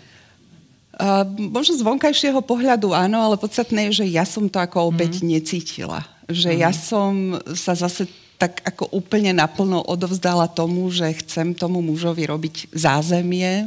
Uh, 0.99 1.27
možno 1.39 1.79
z 1.79 1.87
vonkajšieho 1.87 2.39
pohľadu 2.43 2.95
áno, 2.95 3.19
ale 3.23 3.39
podstatné 3.39 3.91
je, 3.91 4.03
že 4.03 4.07
ja 4.11 4.27
som 4.27 4.47
to 4.51 4.59
ako 4.59 4.91
obeť 4.95 5.23
mm. 5.23 5.27
necítila. 5.27 6.03
Že 6.31 6.51
mm. 6.55 6.59
ja 6.59 6.71
som 6.75 7.13
sa 7.55 7.75
zase 7.75 8.07
tak 8.39 8.63
ako 8.63 8.95
úplne 8.95 9.35
naplno 9.35 9.83
odovzdala 9.83 10.47
tomu, 10.47 10.87
že 10.95 11.11
chcem 11.23 11.51
tomu 11.59 11.83
mužovi 11.83 12.23
robiť 12.31 12.71
zázemie, 12.71 13.67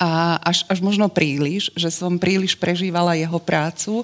a 0.00 0.40
až, 0.40 0.64
až 0.68 0.78
možno 0.80 1.12
príliš, 1.12 1.70
že 1.76 1.92
som 1.92 2.16
príliš 2.16 2.56
prežívala 2.56 3.18
jeho 3.18 3.38
prácu 3.38 4.02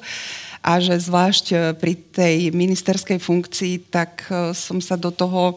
a 0.61 0.77
že 0.77 0.93
zvlášť 1.01 1.77
pri 1.81 1.97
tej 1.97 2.53
ministerskej 2.53 3.17
funkcii, 3.17 3.89
tak 3.89 4.29
e, 4.29 4.53
som 4.53 4.77
sa 4.77 4.93
do 5.01 5.09
toho 5.09 5.57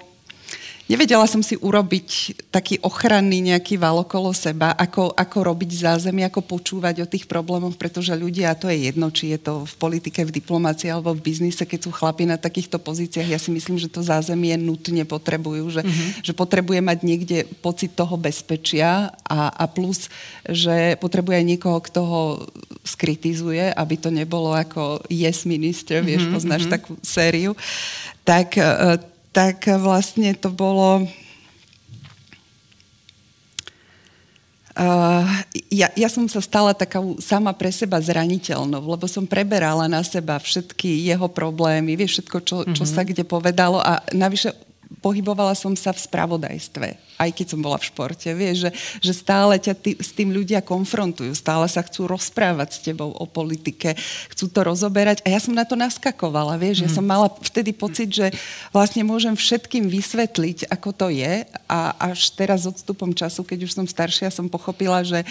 Nevedela 0.93 1.25
som 1.25 1.41
si 1.41 1.57
urobiť 1.57 2.37
taký 2.53 2.77
ochranný 2.85 3.41
nejaký 3.41 3.81
val 3.81 4.05
okolo 4.05 4.29
seba, 4.29 4.77
ako, 4.77 5.09
ako 5.17 5.37
robiť 5.49 5.89
zázemie, 5.89 6.21
ako 6.21 6.45
počúvať 6.45 7.01
o 7.01 7.09
tých 7.09 7.25
problémoch, 7.25 7.73
pretože 7.81 8.13
ľudia, 8.13 8.53
a 8.53 8.59
to 8.59 8.69
je 8.69 8.93
jedno, 8.93 9.09
či 9.09 9.33
je 9.33 9.41
to 9.41 9.65
v 9.65 9.73
politike, 9.81 10.21
v 10.21 10.37
diplomácii 10.37 10.93
alebo 10.93 11.17
v 11.17 11.25
biznise, 11.25 11.65
keď 11.65 11.89
sú 11.89 11.89
chlapi 11.89 12.29
na 12.29 12.37
takýchto 12.37 12.77
pozíciách, 12.77 13.25
ja 13.25 13.41
si 13.41 13.49
myslím, 13.49 13.81
že 13.81 13.89
to 13.89 14.05
zázemie 14.05 14.53
nutne 14.53 15.01
potrebujú, 15.01 15.73
že, 15.73 15.81
mm-hmm. 15.81 16.29
že 16.29 16.33
potrebuje 16.37 16.85
mať 16.85 16.99
niekde 17.01 17.37
pocit 17.65 17.97
toho 17.97 18.13
bezpečia 18.13 19.09
a, 19.25 19.49
a 19.49 19.65
plus, 19.65 20.13
že 20.45 20.93
potrebuje 21.01 21.41
aj 21.41 21.49
niekoho, 21.57 21.81
kto 21.81 22.01
ho 22.05 22.23
skritizuje, 22.85 23.73
aby 23.73 23.95
to 23.97 24.13
nebolo 24.13 24.53
ako 24.53 25.01
yes 25.09 25.49
minister, 25.49 26.05
vieš, 26.05 26.29
mm-hmm. 26.29 26.37
poznáš 26.37 26.69
mm-hmm. 26.69 26.75
takú 26.77 26.93
sériu. 27.01 27.57
Tak 28.21 28.61
e, 28.61 28.63
tak 29.33 29.65
vlastne 29.81 30.31
to 30.37 30.53
bolo... 30.53 31.09
Uh, 34.73 35.21
ja, 35.69 35.93
ja 35.93 36.09
som 36.09 36.25
sa 36.25 36.41
stala 36.41 36.73
taká 36.73 36.97
sama 37.21 37.53
pre 37.53 37.69
seba 37.69 38.01
zraniteľnou, 38.01 38.81
lebo 38.81 39.05
som 39.05 39.21
preberala 39.21 39.85
na 39.85 40.01
seba 40.01 40.41
všetky 40.41 41.13
jeho 41.13 41.29
problémy, 41.29 41.93
vieš, 41.93 42.17
všetko, 42.17 42.37
čo, 42.41 42.57
čo 42.65 42.81
mm-hmm. 42.81 42.93
sa 42.97 43.05
kde 43.05 43.21
povedalo 43.21 43.77
a 43.77 44.01
navyše 44.09 44.49
pohybovala 44.97 45.53
som 45.53 45.77
sa 45.77 45.93
v 45.93 46.01
spravodajstve, 46.01 46.87
aj 47.17 47.29
keď 47.33 47.45
som 47.53 47.59
bola 47.61 47.77
v 47.77 47.87
športe. 47.89 48.29
Vieš, 48.33 48.55
že, 48.67 48.69
že 48.99 49.13
stále 49.13 49.57
ťa 49.61 49.73
tý, 49.77 49.91
s 49.97 50.11
tým 50.13 50.33
ľudia 50.33 50.65
konfrontujú, 50.65 51.33
stále 51.37 51.65
sa 51.69 51.85
chcú 51.85 52.09
rozprávať 52.09 52.69
s 52.73 52.79
tebou 52.81 53.13
o 53.13 53.25
politike, 53.29 53.95
chcú 54.33 54.45
to 54.49 54.59
rozoberať 54.65 55.21
a 55.23 55.33
ja 55.33 55.39
som 55.39 55.53
na 55.53 55.63
to 55.67 55.77
naskakovala, 55.77 56.57
vieš, 56.57 56.81
mm. 56.81 56.83
ja 56.85 56.89
mhm. 56.89 56.97
som 56.97 57.05
mala 57.05 57.27
vtedy 57.29 57.71
pocit, 57.73 58.09
že 58.09 58.33
vlastne 58.73 59.05
môžem 59.05 59.37
všetkým 59.37 59.87
vysvetliť, 59.87 60.69
ako 60.69 60.89
to 60.93 61.07
je 61.13 61.45
a 61.69 61.79
až 62.13 62.33
teraz 62.33 62.65
s 62.65 62.69
odstupom 62.69 63.11
času, 63.11 63.43
keď 63.43 63.67
už 63.67 63.71
som 63.75 63.85
staršia, 63.85 64.33
som 64.33 64.47
pochopila, 64.47 65.03
že, 65.03 65.25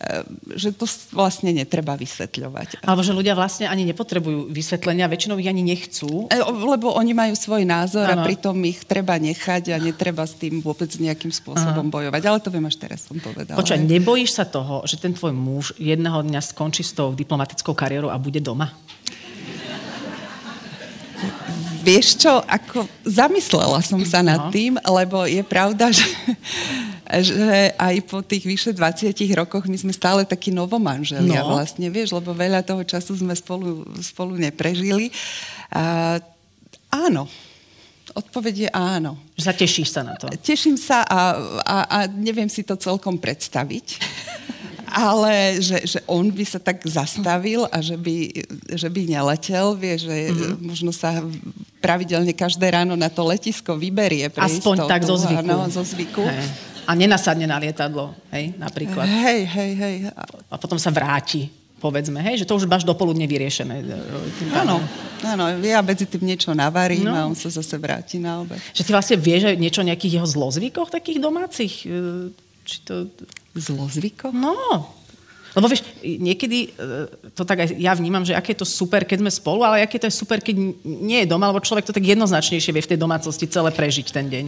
e, 0.00 0.24
že 0.54 0.70
to 0.74 0.84
vlastne 1.14 1.50
netreba 1.54 1.96
vysvetľovať. 1.96 2.84
Alebo 2.84 3.00
že 3.02 3.16
ľudia 3.16 3.32
vlastne 3.38 3.70
ani 3.70 3.86
nepotrebujú 3.88 4.50
vysvetlenia, 4.50 5.10
väčšinou 5.10 5.38
ich 5.40 5.48
ani 5.48 5.62
nechcú. 5.64 6.28
E, 6.28 6.38
lebo 6.44 6.92
oni 6.94 7.12
majú 7.16 7.34
svoj 7.38 7.62
názor 7.64 8.06
ano. 8.10 8.22
a 8.22 8.26
pritom 8.26 8.56
ich 8.66 8.84
treba 8.84 9.16
nechať 9.16 9.74
a 9.74 9.76
netreba 9.80 10.24
s 10.28 10.36
tým 10.36 10.60
vôbec 10.60 10.90
nejakým 11.24 11.32
spôsobom 11.32 11.88
Aha. 11.88 11.94
bojovať. 11.96 12.22
Ale 12.28 12.38
to 12.44 12.52
viem 12.52 12.68
až 12.68 12.76
teraz 12.76 13.08
som 13.08 13.16
povedala. 13.16 13.56
Počkaj, 13.56 13.80
nebojíš 13.80 14.36
sa 14.36 14.44
toho, 14.44 14.84
že 14.84 15.00
ten 15.00 15.16
tvoj 15.16 15.32
muž 15.32 15.72
jedného 15.80 16.20
dňa 16.20 16.40
skončí 16.44 16.84
s 16.84 16.92
tou 16.92 17.16
diplomatickou 17.16 17.72
kariérou 17.72 18.12
a 18.12 18.20
bude 18.20 18.44
doma? 18.44 18.76
Vieš 21.84 22.20
čo, 22.20 22.32
ako 22.44 22.84
zamyslela 23.04 23.80
som 23.80 24.00
sa 24.04 24.20
nad 24.20 24.48
no. 24.48 24.52
tým, 24.52 24.76
lebo 24.80 25.24
je 25.24 25.40
pravda, 25.44 25.88
že, 25.96 26.08
že 27.24 27.72
aj 27.76 27.94
po 28.04 28.20
tých 28.20 28.44
vyše 28.44 28.70
20 28.76 29.12
rokoch 29.36 29.64
my 29.64 29.76
sme 29.76 29.92
stále 29.92 30.28
takí 30.28 30.52
novomanželia 30.52 31.44
no. 31.44 31.56
vlastne, 31.56 31.88
vieš, 31.88 32.16
lebo 32.16 32.36
veľa 32.36 32.64
toho 32.64 32.84
času 32.84 33.16
sme 33.20 33.32
spolu, 33.36 33.84
spolu 34.00 34.36
neprežili. 34.36 35.12
A, 35.72 36.20
áno, 36.88 37.28
Odpoveď 38.14 38.54
je 38.54 38.70
áno. 38.70 39.18
Že 39.34 39.82
sa 39.82 40.06
na 40.06 40.14
to? 40.14 40.30
Teším 40.30 40.78
sa 40.78 41.02
a, 41.02 41.34
a, 41.66 41.76
a 41.90 41.98
neviem 42.06 42.46
si 42.46 42.62
to 42.62 42.78
celkom 42.78 43.18
predstaviť. 43.18 43.86
ale 44.94 45.58
že, 45.58 45.82
že 45.82 45.98
on 46.06 46.30
by 46.30 46.44
sa 46.46 46.62
tak 46.62 46.86
zastavil 46.86 47.66
a 47.66 47.82
že 47.82 47.98
by, 47.98 48.46
že 48.78 48.86
by 48.86 49.10
neletel, 49.10 49.74
vie, 49.74 49.98
že 49.98 50.30
mm-hmm. 50.30 50.62
možno 50.62 50.94
sa 50.94 51.18
pravidelne 51.82 52.30
každé 52.30 52.70
ráno 52.70 52.94
na 52.94 53.10
to 53.10 53.26
letisko 53.26 53.74
vyberie. 53.74 54.30
Aspoň 54.30 54.86
tak 54.86 55.02
zo 55.02 55.18
zvyku. 55.18 55.42
Áno, 55.42 55.66
zo 55.66 55.82
zvyku. 55.82 56.22
Hej. 56.22 56.46
A 56.86 56.92
nenasadne 56.94 57.48
na 57.48 57.58
lietadlo, 57.58 58.14
hej, 58.30 58.54
napríklad. 58.60 59.08
Hej, 59.08 59.40
hej, 59.50 59.72
hej. 59.74 59.96
A 60.52 60.54
potom 60.60 60.78
sa 60.78 60.94
vráti 60.94 61.63
povedzme, 61.84 62.24
hej, 62.24 62.40
že 62.40 62.48
to 62.48 62.56
už 62.56 62.64
máš 62.64 62.88
dopoludne 62.88 63.28
vyriešené. 63.28 63.84
E, 63.84 64.56
áno, 64.56 64.80
áno, 65.20 65.44
ja 65.60 65.84
medzi 65.84 66.08
tým 66.08 66.24
niečo 66.24 66.56
navarím 66.56 67.04
no. 67.04 67.12
a 67.12 67.28
on 67.28 67.36
sa 67.36 67.52
zase 67.52 67.76
vráti 67.76 68.16
na 68.16 68.40
obed. 68.40 68.56
Že 68.72 68.88
ty 68.88 68.90
vlastne 68.96 69.16
vieš 69.20 69.52
niečo 69.60 69.84
o 69.84 69.88
nejakých 69.92 70.16
jeho 70.16 70.28
zlozvykoch 70.28 70.88
takých 70.88 71.20
domácich? 71.20 71.84
E, 71.84 72.32
či 72.64 72.80
to... 72.88 73.12
Zlozvykoch? 73.52 74.32
No, 74.32 74.56
lebo 75.54 75.70
vieš, 75.70 75.86
niekedy 76.02 76.74
e, 76.74 77.28
to 77.30 77.46
tak 77.46 77.62
aj 77.62 77.78
ja 77.78 77.94
vnímam, 77.94 78.26
že 78.26 78.34
aké 78.34 78.56
je 78.56 78.66
to 78.66 78.68
super, 78.68 79.06
keď 79.06 79.22
sme 79.22 79.30
spolu, 79.30 79.62
ale 79.62 79.86
aké 79.86 80.02
to 80.02 80.10
je 80.10 80.18
super, 80.18 80.42
keď 80.42 80.56
nie 80.82 81.22
je 81.22 81.30
doma, 81.30 81.46
lebo 81.54 81.62
človek 81.62 81.86
to 81.86 81.94
tak 81.94 82.02
jednoznačnejšie 82.02 82.74
vie 82.74 82.82
v 82.82 82.90
tej 82.90 82.98
domácnosti 82.98 83.46
celé 83.46 83.70
prežiť 83.70 84.10
ten 84.10 84.26
deň. 84.26 84.44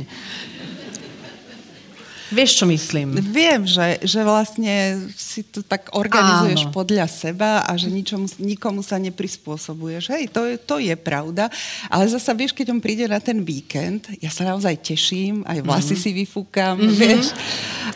Vieš, 2.26 2.59
čo 2.59 2.64
myslím? 2.66 3.23
Viem, 3.23 3.62
že, 3.71 4.02
že 4.02 4.21
vlastne 4.26 4.99
si 5.14 5.47
to 5.47 5.62
tak 5.62 5.95
organizuješ 5.95 6.66
Áno. 6.66 6.75
podľa 6.75 7.06
seba 7.06 7.62
a 7.62 7.73
že 7.78 7.87
ničomu, 7.87 8.26
nikomu 8.42 8.83
sa 8.83 8.99
neprispôsobuješ. 8.99 10.11
Hej, 10.11 10.35
to, 10.35 10.42
je, 10.42 10.54
to 10.59 10.76
je 10.83 10.95
pravda. 10.99 11.47
Ale 11.87 12.11
zasa 12.11 12.35
vieš, 12.35 12.50
keď 12.50 12.75
on 12.75 12.83
príde 12.83 13.06
na 13.06 13.23
ten 13.23 13.47
víkend, 13.47 14.11
ja 14.18 14.30
sa 14.35 14.42
naozaj 14.42 14.75
teším, 14.83 15.47
aj 15.47 15.62
vlasy 15.62 15.95
mm-hmm. 15.95 16.02
si 16.02 16.18
vyfúkam, 16.18 16.75
mm-hmm. 16.75 16.99
vieš. 16.99 17.26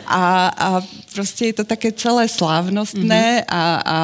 A, 0.07 0.23
a 0.55 0.67
proste 1.11 1.51
je 1.51 1.55
to 1.59 1.65
také 1.67 1.91
celé 1.91 2.23
slávnostné 2.31 3.43
mm-hmm. 3.43 3.51
a, 3.51 3.63
a 3.83 3.95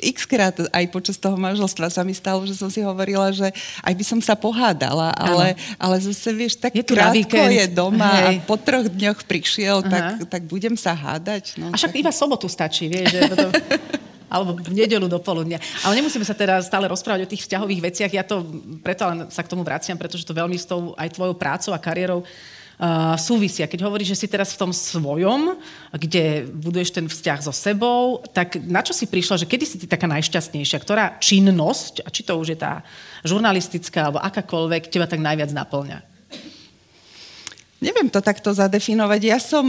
x 0.00 0.28
krát 0.28 0.52
aj 0.52 0.84
počas 0.92 1.16
toho 1.16 1.34
manželstva 1.34 1.88
sa 1.88 2.02
mi 2.04 2.12
stalo, 2.12 2.44
že 2.44 2.54
som 2.56 2.68
si 2.68 2.84
hovorila, 2.84 3.32
že 3.32 3.48
aj 3.80 3.94
by 3.96 4.04
som 4.04 4.20
sa 4.20 4.36
pohádala, 4.36 5.12
ale, 5.16 5.56
ale 5.80 5.96
zase 6.04 6.30
vieš, 6.36 6.60
tak 6.60 6.76
je 6.76 6.84
krátko 6.84 7.36
je 7.48 7.66
doma 7.72 8.12
Hej. 8.30 8.44
a 8.44 8.44
po 8.44 8.56
troch 8.60 8.86
dňoch 8.86 9.24
prišiel, 9.46 9.86
tak, 9.86 10.26
tak 10.26 10.42
budem 10.50 10.74
sa 10.74 10.90
hádať. 10.90 11.54
No, 11.54 11.70
a 11.70 11.78
však 11.78 11.94
tak... 11.94 12.02
iba 12.02 12.10
sobotu 12.10 12.50
stačí, 12.50 12.90
vieš, 12.90 13.14
že 13.14 13.20
to... 13.30 13.46
alebo 14.34 14.58
v 14.58 14.74
nedelu 14.74 15.06
do 15.06 15.22
poludnia. 15.22 15.62
Ale 15.86 16.02
nemusíme 16.02 16.26
sa 16.26 16.34
teraz 16.34 16.66
stále 16.66 16.90
rozprávať 16.90 17.22
o 17.22 17.30
tých 17.30 17.46
vzťahových 17.46 17.78
veciach. 17.78 18.10
Ja 18.10 18.26
to 18.26 18.42
preto 18.82 19.06
len 19.06 19.30
sa 19.30 19.46
k 19.46 19.50
tomu 19.54 19.62
vraciam, 19.62 19.94
pretože 19.94 20.26
to 20.26 20.34
veľmi 20.34 20.58
s 20.58 20.66
tou 20.66 20.98
aj 20.98 21.14
tvojou 21.14 21.38
prácou 21.38 21.70
a 21.70 21.78
kariérou 21.78 22.26
uh, 22.26 23.14
súvisia. 23.14 23.70
Keď 23.70 23.86
hovoríš, 23.86 24.18
že 24.18 24.26
si 24.26 24.26
teraz 24.26 24.50
v 24.50 24.66
tom 24.66 24.74
svojom, 24.74 25.54
kde 25.94 26.42
buduješ 26.50 26.90
ten 26.90 27.06
vzťah 27.06 27.38
so 27.38 27.54
sebou, 27.54 28.18
tak 28.34 28.58
na 28.66 28.82
čo 28.82 28.90
si 28.90 29.06
prišla, 29.06 29.46
že 29.46 29.46
kedy 29.46 29.62
si 29.62 29.78
ty 29.78 29.86
taká 29.86 30.10
najšťastnejšia? 30.10 30.82
Ktorá 30.82 31.22
činnosť, 31.22 32.02
a 32.02 32.10
či 32.10 32.26
to 32.26 32.34
už 32.34 32.50
je 32.50 32.58
tá 32.58 32.82
žurnalistická 33.22 34.10
alebo 34.10 34.18
akákoľvek, 34.26 34.90
teba 34.90 35.06
tak 35.06 35.22
najviac 35.22 35.54
naplňa? 35.54 36.15
Neviem 37.76 38.08
to 38.08 38.24
takto 38.24 38.56
zadefinovať. 38.56 39.20
Ja 39.20 39.36
som 39.36 39.64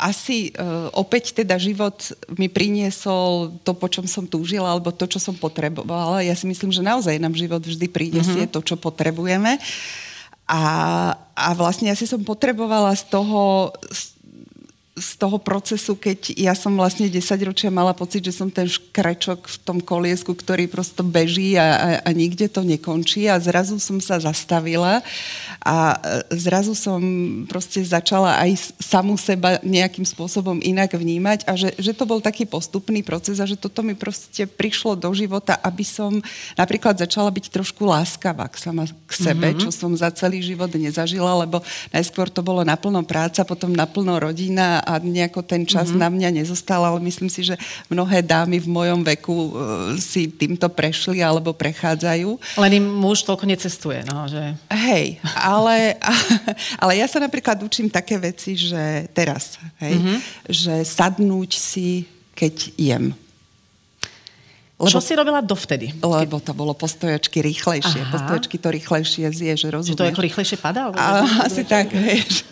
asi 0.00 0.48
uh, 0.56 0.88
opäť 0.96 1.36
teda 1.36 1.60
život 1.60 2.08
mi 2.40 2.48
priniesol 2.48 3.52
to, 3.60 3.76
po 3.76 3.84
čom 3.84 4.08
som 4.08 4.24
túžila, 4.24 4.72
alebo 4.72 4.88
to, 4.88 5.04
čo 5.04 5.20
som 5.20 5.36
potrebovala. 5.36 6.24
Ja 6.24 6.32
si 6.32 6.48
myslím, 6.48 6.72
že 6.72 6.80
naozaj 6.80 7.20
nám 7.20 7.36
život 7.36 7.60
vždy 7.60 7.84
priniesie 7.92 8.48
uh-huh. 8.48 8.54
to, 8.56 8.64
čo 8.64 8.80
potrebujeme. 8.80 9.60
A, 10.48 10.62
a 11.36 11.48
vlastne 11.52 11.92
ja 11.92 11.96
si 11.96 12.08
som 12.08 12.24
potrebovala 12.24 12.96
z 12.96 13.12
toho, 13.12 13.70
z 13.92 14.16
z 15.00 15.16
toho 15.16 15.40
procesu, 15.40 15.96
keď 15.96 16.36
ja 16.36 16.52
som 16.52 16.76
vlastne 16.76 17.08
10 17.08 17.18
ročia 17.48 17.72
mala 17.72 17.96
pocit, 17.96 18.20
že 18.20 18.36
som 18.36 18.52
ten 18.52 18.68
škrečok 18.68 19.48
v 19.48 19.56
tom 19.64 19.78
koliesku, 19.80 20.36
ktorý 20.36 20.68
prosto 20.68 21.00
beží 21.00 21.56
a, 21.56 21.64
a, 21.64 21.88
a 22.04 22.10
nikde 22.12 22.52
to 22.52 22.60
nekončí 22.60 23.26
a 23.26 23.40
zrazu 23.40 23.80
som 23.80 23.96
sa 23.98 24.20
zastavila 24.20 25.00
a 25.64 25.96
zrazu 26.30 26.76
som 26.76 27.00
proste 27.48 27.80
začala 27.80 28.36
aj 28.44 28.76
samu 28.76 29.16
seba 29.16 29.56
nejakým 29.64 30.04
spôsobom 30.04 30.60
inak 30.60 30.92
vnímať 30.92 31.48
a 31.48 31.56
že, 31.56 31.72
že 31.80 31.96
to 31.96 32.04
bol 32.04 32.20
taký 32.20 32.44
postupný 32.44 33.00
proces 33.00 33.40
a 33.40 33.48
že 33.48 33.56
toto 33.56 33.80
mi 33.80 33.96
proste 33.96 34.44
prišlo 34.44 35.00
do 35.00 35.08
života, 35.16 35.56
aby 35.64 35.82
som 35.82 36.20
napríklad 36.54 37.00
začala 37.00 37.32
byť 37.32 37.48
trošku 37.48 37.88
láskavá 37.88 38.52
k, 38.52 38.56
sama, 38.60 38.84
k 38.84 39.12
sebe, 39.16 39.48
mm-hmm. 39.50 39.62
čo 39.64 39.70
som 39.72 39.92
za 39.96 40.12
celý 40.12 40.44
život 40.44 40.68
nezažila, 40.68 41.32
lebo 41.40 41.64
najskôr 41.88 42.28
to 42.28 42.44
bolo 42.44 42.60
naplno 42.60 43.00
práca, 43.08 43.46
potom 43.48 43.72
naplno 43.72 44.20
rodina 44.20 44.84
a 44.90 44.98
nejako 44.98 45.46
ten 45.46 45.62
čas 45.62 45.90
mm-hmm. 45.90 46.02
na 46.02 46.08
mňa 46.10 46.30
nezostal, 46.42 46.82
ale 46.82 46.98
myslím 47.06 47.30
si, 47.30 47.46
že 47.46 47.54
mnohé 47.86 48.26
dámy 48.26 48.58
v 48.58 48.68
mojom 48.68 49.00
veku 49.06 49.32
uh, 49.32 49.50
si 49.96 50.26
týmto 50.26 50.66
prešli 50.66 51.22
alebo 51.22 51.54
prechádzajú. 51.54 52.58
Len 52.58 52.72
im 52.82 52.86
muž 52.90 53.22
toľko 53.22 53.46
necestuje, 53.46 54.02
no, 54.10 54.26
že... 54.26 54.58
Hej, 54.70 55.22
ale, 55.38 55.94
ale 56.82 56.92
ja 56.98 57.06
sa 57.06 57.22
napríklad 57.22 57.62
učím 57.62 57.86
také 57.86 58.18
veci, 58.18 58.58
že 58.58 59.06
teraz, 59.14 59.62
hej, 59.78 59.94
mm-hmm. 59.94 60.18
že 60.50 60.74
sadnúť 60.82 61.50
si, 61.54 62.04
keď 62.34 62.54
jem. 62.74 63.04
Lebo, 64.80 64.96
Čo 64.96 65.04
si 65.04 65.12
robila 65.12 65.44
dovtedy? 65.44 65.92
Lebo 66.00 66.40
to 66.40 66.56
bolo 66.56 66.72
postojačky 66.72 67.44
rýchlejšie. 67.44 68.00
Aha. 68.00 68.12
Postojačky 68.16 68.56
to 68.56 68.72
rýchlejšie 68.72 69.28
zje, 69.28 69.52
že 69.60 69.68
rozumieš. 69.68 69.92
Že 69.92 70.00
to 70.00 70.08
ako 70.08 70.24
rýchlejšie 70.24 70.56
padá? 70.56 70.88
A, 70.96 71.44
asi 71.44 71.68
tak, 71.68 71.92
vieš. 71.92 72.48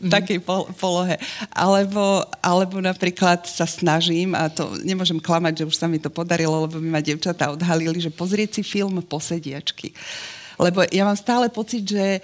V 0.00 0.06
takej 0.10 0.42
polohe. 0.78 1.16
Alebo, 1.54 2.26
alebo 2.42 2.82
napríklad 2.82 3.46
sa 3.46 3.64
snažím, 3.64 4.34
a 4.34 4.50
to 4.50 4.74
nemôžem 4.82 5.22
klamať, 5.22 5.64
že 5.64 5.68
už 5.70 5.76
sa 5.78 5.86
mi 5.86 6.02
to 6.02 6.10
podarilo, 6.10 6.66
lebo 6.66 6.82
mi 6.82 6.90
ma 6.90 7.02
devčatá 7.02 7.50
odhalili, 7.54 8.02
že 8.02 8.10
pozrieť 8.10 8.58
si 8.58 8.62
film 8.66 8.98
Posediačky. 9.04 9.94
Lebo 10.58 10.82
ja 10.90 11.06
mám 11.06 11.14
stále 11.14 11.46
pocit, 11.54 11.86
že 11.86 12.18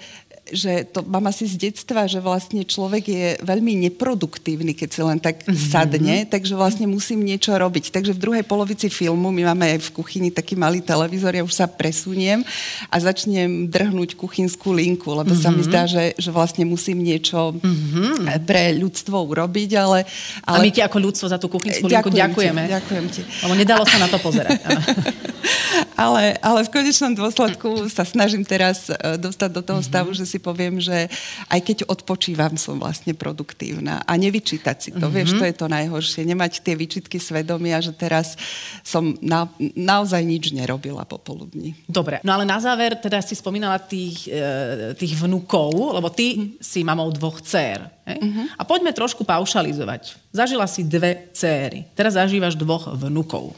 že 0.45 0.85
to 0.93 1.01
mám 1.01 1.25
asi 1.25 1.49
z 1.49 1.57
detstva, 1.57 2.05
že 2.05 2.21
vlastne 2.21 2.61
človek 2.61 3.03
je 3.09 3.27
veľmi 3.41 3.81
neproduktívny, 3.89 4.77
keď 4.77 4.89
si 4.93 5.01
len 5.01 5.17
tak 5.17 5.41
mm-hmm. 5.41 5.57
sadne, 5.57 6.15
takže 6.29 6.53
vlastne 6.53 6.85
musím 6.85 7.25
niečo 7.25 7.57
robiť. 7.57 7.89
Takže 7.89 8.13
v 8.13 8.21
druhej 8.21 8.45
polovici 8.45 8.93
filmu, 8.93 9.33
my 9.33 9.41
máme 9.49 9.73
aj 9.73 9.89
v 9.89 9.93
kuchyni 9.97 10.29
taký 10.29 10.53
malý 10.53 10.85
televízor, 10.85 11.33
ja 11.33 11.41
už 11.41 11.49
sa 11.49 11.65
presuniem 11.65 12.45
a 12.93 12.95
začnem 13.01 13.65
drhnúť 13.73 14.13
kuchynskú 14.13 14.69
linku, 14.69 15.17
lebo 15.17 15.33
mm-hmm. 15.33 15.45
sa 15.45 15.49
mi 15.49 15.65
mhm. 15.65 15.67
zdá, 15.67 15.81
že, 15.89 16.13
že 16.13 16.29
vlastne 16.29 16.61
musím 16.69 17.01
niečo 17.01 17.57
mm-hmm. 17.57 18.45
pre 18.45 18.77
ľudstvo 18.77 19.17
urobiť, 19.17 19.69
ale, 19.81 20.05
ale... 20.45 20.57
A 20.61 20.61
my 20.61 20.69
ti 20.69 20.85
ako 20.85 20.97
ľudstvo 21.01 21.25
za 21.25 21.41
tú 21.41 21.49
kuchynskú 21.49 21.89
linku 21.89 22.13
ďakujeme. 22.13 22.69
Ti, 22.69 22.73
ďakujem 22.77 23.05
ti. 23.09 23.21
Lebo 23.41 23.53
nedalo 23.57 23.83
sa 23.89 23.97
na 23.97 24.07
to 24.13 24.21
pozerať. 24.21 24.61
ale, 25.95 26.35
ale 26.43 26.67
v 26.67 26.73
konečnom 26.75 27.15
dôsledku 27.15 27.87
sa 27.87 28.03
snažím 28.03 28.43
teraz 28.43 28.91
e, 28.91 28.95
dostať 29.15 29.49
do 29.51 29.63
toho 29.63 29.81
stavu, 29.81 30.11
mm-hmm. 30.11 30.27
že 30.27 30.31
si 30.31 30.37
poviem, 30.43 30.77
že 30.83 31.07
aj 31.47 31.59
keď 31.63 31.77
odpočívam, 31.87 32.59
som 32.59 32.75
vlastne 32.75 33.15
produktívna. 33.15 34.03
A 34.03 34.19
nevyčítať 34.19 34.77
si 34.77 34.89
to, 34.91 35.07
mm-hmm. 35.07 35.15
vieš, 35.15 35.29
to 35.39 35.43
je 35.47 35.55
to 35.55 35.67
najhoršie. 35.71 36.27
Nemať 36.27 36.61
tie 36.61 36.75
výčitky 36.75 37.17
svedomia, 37.17 37.79
že 37.79 37.95
teraz 37.95 38.35
som 38.83 39.15
na, 39.23 39.47
naozaj 39.73 40.19
nič 40.21 40.51
nerobila 40.51 41.07
popoludní. 41.07 41.73
Dobre, 41.87 42.19
no 42.27 42.35
ale 42.35 42.43
na 42.43 42.59
záver 42.59 42.99
teda 42.99 43.23
si 43.23 43.33
spomínala 43.33 43.79
tých, 43.79 44.27
e, 44.27 44.93
tých 44.99 45.15
vnúkov, 45.15 45.95
lebo 45.95 46.11
ty 46.11 46.35
mm. 46.35 46.45
si 46.59 46.83
mamou 46.83 47.07
dvoch 47.15 47.39
dcer. 47.39 47.87
Mm-hmm. 48.05 48.59
A 48.59 48.61
poďme 48.67 48.93
trošku 48.93 49.25
paušalizovať. 49.25 50.19
Zažila 50.29 50.69
si 50.69 50.85
dve 50.85 51.31
céry, 51.33 51.89
teraz 51.97 52.13
zažívaš 52.19 52.53
dvoch 52.53 52.91
vnúkov. 52.93 53.55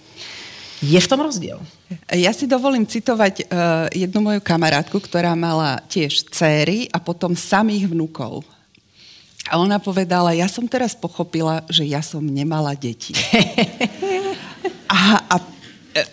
Je 0.78 1.00
v 1.02 1.10
tom 1.10 1.26
rozdiel? 1.26 1.58
Ja 2.14 2.30
si 2.30 2.46
dovolím 2.46 2.86
citovať 2.86 3.34
uh, 3.42 3.46
jednu 3.90 4.22
moju 4.22 4.42
kamarátku, 4.46 5.02
ktorá 5.02 5.34
mala 5.34 5.82
tiež 5.90 6.30
céry 6.30 6.86
a 6.94 7.02
potom 7.02 7.34
samých 7.34 7.90
vnúkov. 7.90 8.46
A 9.48 9.58
ona 9.58 9.80
povedala, 9.80 10.36
ja 10.36 10.46
som 10.46 10.68
teraz 10.68 10.94
pochopila, 10.94 11.64
že 11.72 11.88
ja 11.88 12.04
som 12.04 12.22
nemala 12.22 12.76
deti. 12.76 13.16
a, 14.92 15.24
a 15.24 15.36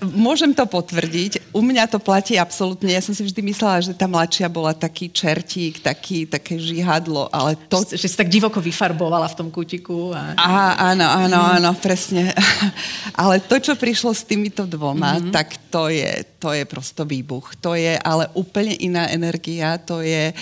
môžem 0.01 0.53
to 0.53 0.65
potvrdiť. 0.65 1.53
U 1.55 1.61
mňa 1.63 1.91
to 1.91 1.99
platí 1.99 2.39
absolútne. 2.39 2.93
Ja 2.93 3.03
som 3.03 3.13
si 3.13 3.23
vždy 3.23 3.41
myslela, 3.51 3.85
že 3.85 3.93
tá 3.95 4.07
mladšia 4.09 4.49
bola 4.51 4.75
taký 4.75 5.11
čertík, 5.11 5.83
taký, 5.83 6.27
také 6.29 6.59
žihadlo, 6.59 7.29
ale 7.31 7.57
to... 7.69 7.83
Že, 7.83 8.09
si 8.09 8.17
tak 8.17 8.31
divoko 8.31 8.59
vyfarbovala 8.59 9.31
v 9.31 9.39
tom 9.39 9.49
kútiku. 9.51 10.15
A... 10.15 10.35
Aha, 10.37 10.69
áno, 10.95 11.07
áno, 11.07 11.39
áno, 11.39 11.71
presne. 11.79 12.35
ale 13.23 13.43
to, 13.43 13.59
čo 13.61 13.75
prišlo 13.79 14.15
s 14.15 14.27
týmito 14.27 14.67
dvoma, 14.67 15.19
mm-hmm. 15.19 15.33
tak 15.33 15.57
to 15.69 15.91
je, 15.91 16.23
to 16.39 16.55
je 16.55 16.65
prosto 16.65 17.03
výbuch. 17.07 17.57
To 17.63 17.79
je 17.79 17.97
ale 17.99 18.31
úplne 18.35 18.75
iná 18.79 19.09
energia, 19.11 19.79
to 19.81 20.01
je... 20.05 20.35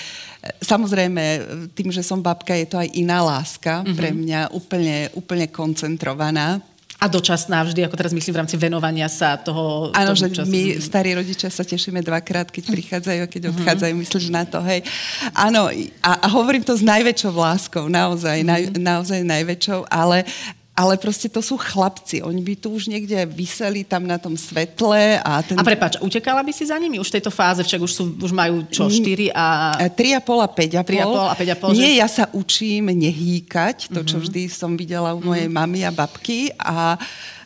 Samozrejme, 0.59 1.23
tým, 1.71 1.95
že 1.95 2.03
som 2.03 2.19
babka, 2.19 2.59
je 2.59 2.67
to 2.67 2.75
aj 2.75 2.91
iná 2.99 3.23
láska 3.23 3.87
mm-hmm. 3.87 3.95
pre 3.95 4.11
mňa, 4.11 4.41
úplne, 4.51 4.97
úplne 5.15 5.47
koncentrovaná. 5.47 6.59
A 7.03 7.11
dočasná 7.11 7.67
vždy, 7.67 7.83
ako 7.83 7.99
teraz 7.99 8.15
myslím 8.15 8.39
v 8.39 8.41
rámci 8.47 8.55
venovania 8.55 9.11
sa 9.11 9.35
toho... 9.35 9.91
Áno, 9.91 10.15
že 10.15 10.31
času. 10.31 10.47
my 10.47 10.79
starí 10.79 11.19
rodičia 11.19 11.51
sa 11.51 11.67
tešíme 11.67 11.99
dvakrát, 11.99 12.47
keď 12.55 12.71
prichádzajú 12.71 13.21
a 13.21 13.27
keď 13.27 13.43
mhm. 13.43 13.51
odchádzajú, 13.59 13.93
uh-huh. 13.93 14.03
myslíš 14.07 14.27
na 14.31 14.47
to, 14.47 14.63
hej. 14.63 14.87
Áno, 15.35 15.67
a, 15.99 16.13
a 16.23 16.27
hovorím 16.31 16.63
to 16.63 16.79
s 16.79 16.87
najväčšou 16.87 17.35
láskou, 17.35 17.91
naozaj, 17.91 18.47
uh-huh. 18.47 18.51
naj, 18.55 18.63
naozaj 18.79 19.21
najväčšou, 19.27 19.91
ale, 19.91 20.23
ale 20.73 20.97
proste 20.97 21.29
to 21.29 21.45
sú 21.45 21.61
chlapci. 21.61 22.25
Oni 22.25 22.41
by 22.41 22.57
tu 22.57 22.73
už 22.73 22.89
niekde 22.89 23.29
vyseli 23.29 23.85
tam 23.85 24.09
na 24.09 24.17
tom 24.17 24.41
svetle. 24.41 25.21
A, 25.21 25.45
ten... 25.45 25.61
a 25.61 25.63
prepač, 25.63 26.01
utekala 26.01 26.41
by 26.41 26.49
si 26.49 26.65
za 26.65 26.81
nimi 26.81 26.97
už 26.97 27.13
v 27.13 27.21
tejto 27.21 27.29
fáze? 27.29 27.61
Však 27.61 27.81
už, 27.85 27.93
sú, 27.93 28.05
už 28.17 28.33
majú 28.33 28.65
čo, 28.73 28.89
4 28.89 29.37
a... 29.37 29.77
3,5 29.93 30.33
a 30.41 30.49
5,5. 30.49 31.05
3,5 31.05 31.29
a 31.29 31.35
5,5. 31.37 31.77
Nie, 31.77 31.93
že... 31.93 32.01
ja 32.01 32.09
sa 32.09 32.25
učím 32.33 32.89
nehýkať, 32.89 33.93
to, 33.93 34.01
čo 34.01 34.17
uh-huh. 34.17 34.25
vždy 34.25 34.43
som 34.49 34.73
videla 34.73 35.13
u 35.13 35.21
mojej 35.21 35.45
uh-huh. 35.45 35.61
mamy 35.61 35.85
a 35.85 35.93
babky. 35.93 36.49
A 36.57 36.97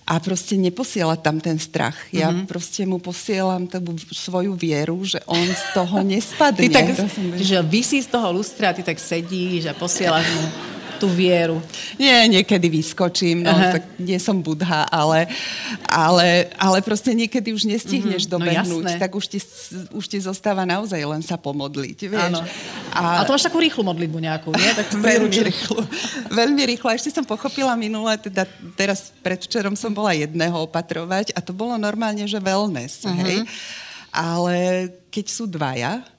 a 0.06 0.22
proste 0.22 0.54
neposiela 0.54 1.18
tam 1.18 1.42
ten 1.42 1.58
strach. 1.58 1.98
Ja 2.14 2.30
mm-hmm. 2.30 2.46
proste 2.46 2.86
mu 2.86 3.02
posielam 3.02 3.66
tú 3.66 3.82
svoju 4.14 4.54
vieru, 4.54 5.02
že 5.02 5.18
on 5.26 5.42
z 5.42 5.64
toho 5.74 5.98
nespadne. 6.14 6.62
Ty 6.62 6.70
tak, 6.70 6.86
že 7.42 7.58
vysí 7.66 7.98
z 7.98 8.14
toho 8.14 8.30
lustra, 8.30 8.70
ty 8.70 8.86
tak 8.86 9.02
sedíš 9.02 9.66
a 9.66 9.74
posielaš 9.74 10.30
mu 10.30 10.75
tú 10.96 11.06
vieru. 11.06 11.60
Nie, 12.00 12.24
niekedy 12.26 12.66
vyskočím, 12.72 13.44
no, 13.44 13.52
Aha. 13.52 13.78
tak 13.78 13.84
nie 14.00 14.16
som 14.16 14.40
budha, 14.40 14.88
ale, 14.88 15.28
ale, 15.86 16.50
ale 16.56 16.78
proste 16.80 17.12
niekedy 17.12 17.52
už 17.52 17.68
nestihneš 17.68 18.26
mm-hmm, 18.26 18.36
dobehnúť, 18.36 18.84
no 18.88 19.00
tak 19.00 19.12
už 19.12 19.24
ti, 19.28 19.38
už 19.92 20.04
ti 20.08 20.18
zostáva 20.18 20.64
naozaj 20.64 20.98
len 20.98 21.20
sa 21.20 21.36
pomodliť, 21.36 21.98
vieš. 22.08 22.32
Áno. 22.32 22.40
A, 22.96 23.20
a 23.20 23.28
to 23.28 23.36
máš 23.36 23.44
takú 23.44 23.60
rýchlu 23.60 23.84
modlitbu 23.84 24.18
nejakú, 24.18 24.50
nie? 24.56 24.70
Tak 24.72 24.88
veľmi 25.12 25.38
rýchlu. 25.52 25.80
Veľmi 26.32 26.62
rýchlo. 26.74 26.88
Ešte 26.90 27.12
som 27.12 27.24
pochopila 27.28 27.76
minule, 27.76 28.16
teda 28.16 28.48
teraz 28.74 29.12
predvčerom 29.20 29.76
som 29.76 29.92
bola 29.92 30.16
jedného 30.16 30.56
opatrovať 30.64 31.36
a 31.36 31.44
to 31.44 31.52
bolo 31.52 31.76
normálne, 31.76 32.24
že 32.24 32.40
wellness, 32.40 33.04
uh-huh. 33.04 33.20
hej. 33.22 33.44
Ale 34.16 34.88
keď 35.12 35.26
sú 35.28 35.44
dvaja, 35.44 36.15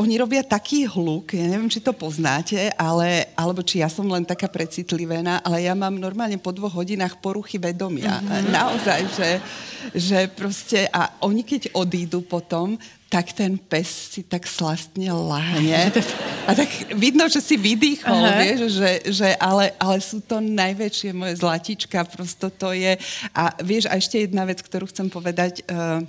oni 0.00 0.16
robia 0.16 0.40
taký 0.40 0.88
hluk, 0.88 1.36
ja 1.36 1.44
neviem, 1.44 1.68
či 1.68 1.84
to 1.84 1.92
poznáte, 1.92 2.72
ale, 2.80 3.28
alebo 3.36 3.60
či 3.60 3.84
ja 3.84 3.92
som 3.92 4.08
len 4.08 4.24
taká 4.24 4.48
precitlivená, 4.48 5.44
ale 5.44 5.68
ja 5.68 5.76
mám 5.76 6.00
normálne 6.00 6.40
po 6.40 6.56
dvoch 6.56 6.72
hodinách 6.72 7.20
poruchy 7.20 7.60
vedomia. 7.60 8.16
Mm-hmm. 8.16 8.48
Naozaj, 8.48 9.00
že, 9.12 9.30
že 9.92 10.18
proste, 10.32 10.88
a 10.88 11.12
oni 11.20 11.44
keď 11.44 11.76
odídu 11.76 12.24
potom, 12.24 12.80
tak 13.12 13.36
ten 13.36 13.60
pes 13.60 14.16
si 14.16 14.24
tak 14.24 14.48
slastne 14.48 15.12
lahne. 15.12 15.92
A 16.48 16.56
tak 16.56 16.66
vidno, 16.96 17.28
že 17.28 17.44
si 17.44 17.54
vydýchol, 17.54 18.24
Aha. 18.24 18.40
vieš, 18.40 18.80
že, 18.80 18.90
že 19.12 19.28
ale, 19.36 19.70
ale 19.76 20.00
sú 20.00 20.18
to 20.24 20.40
najväčšie 20.40 21.12
moje 21.12 21.38
zlatička, 21.38 22.08
prosto 22.08 22.48
to 22.48 22.72
je. 22.72 22.96
A 23.36 23.52
vieš, 23.60 23.86
a 23.92 24.00
ešte 24.00 24.24
jedna 24.24 24.48
vec, 24.48 24.64
ktorú 24.64 24.88
chcem 24.90 25.12
povedať, 25.12 25.62
uh, 25.68 26.02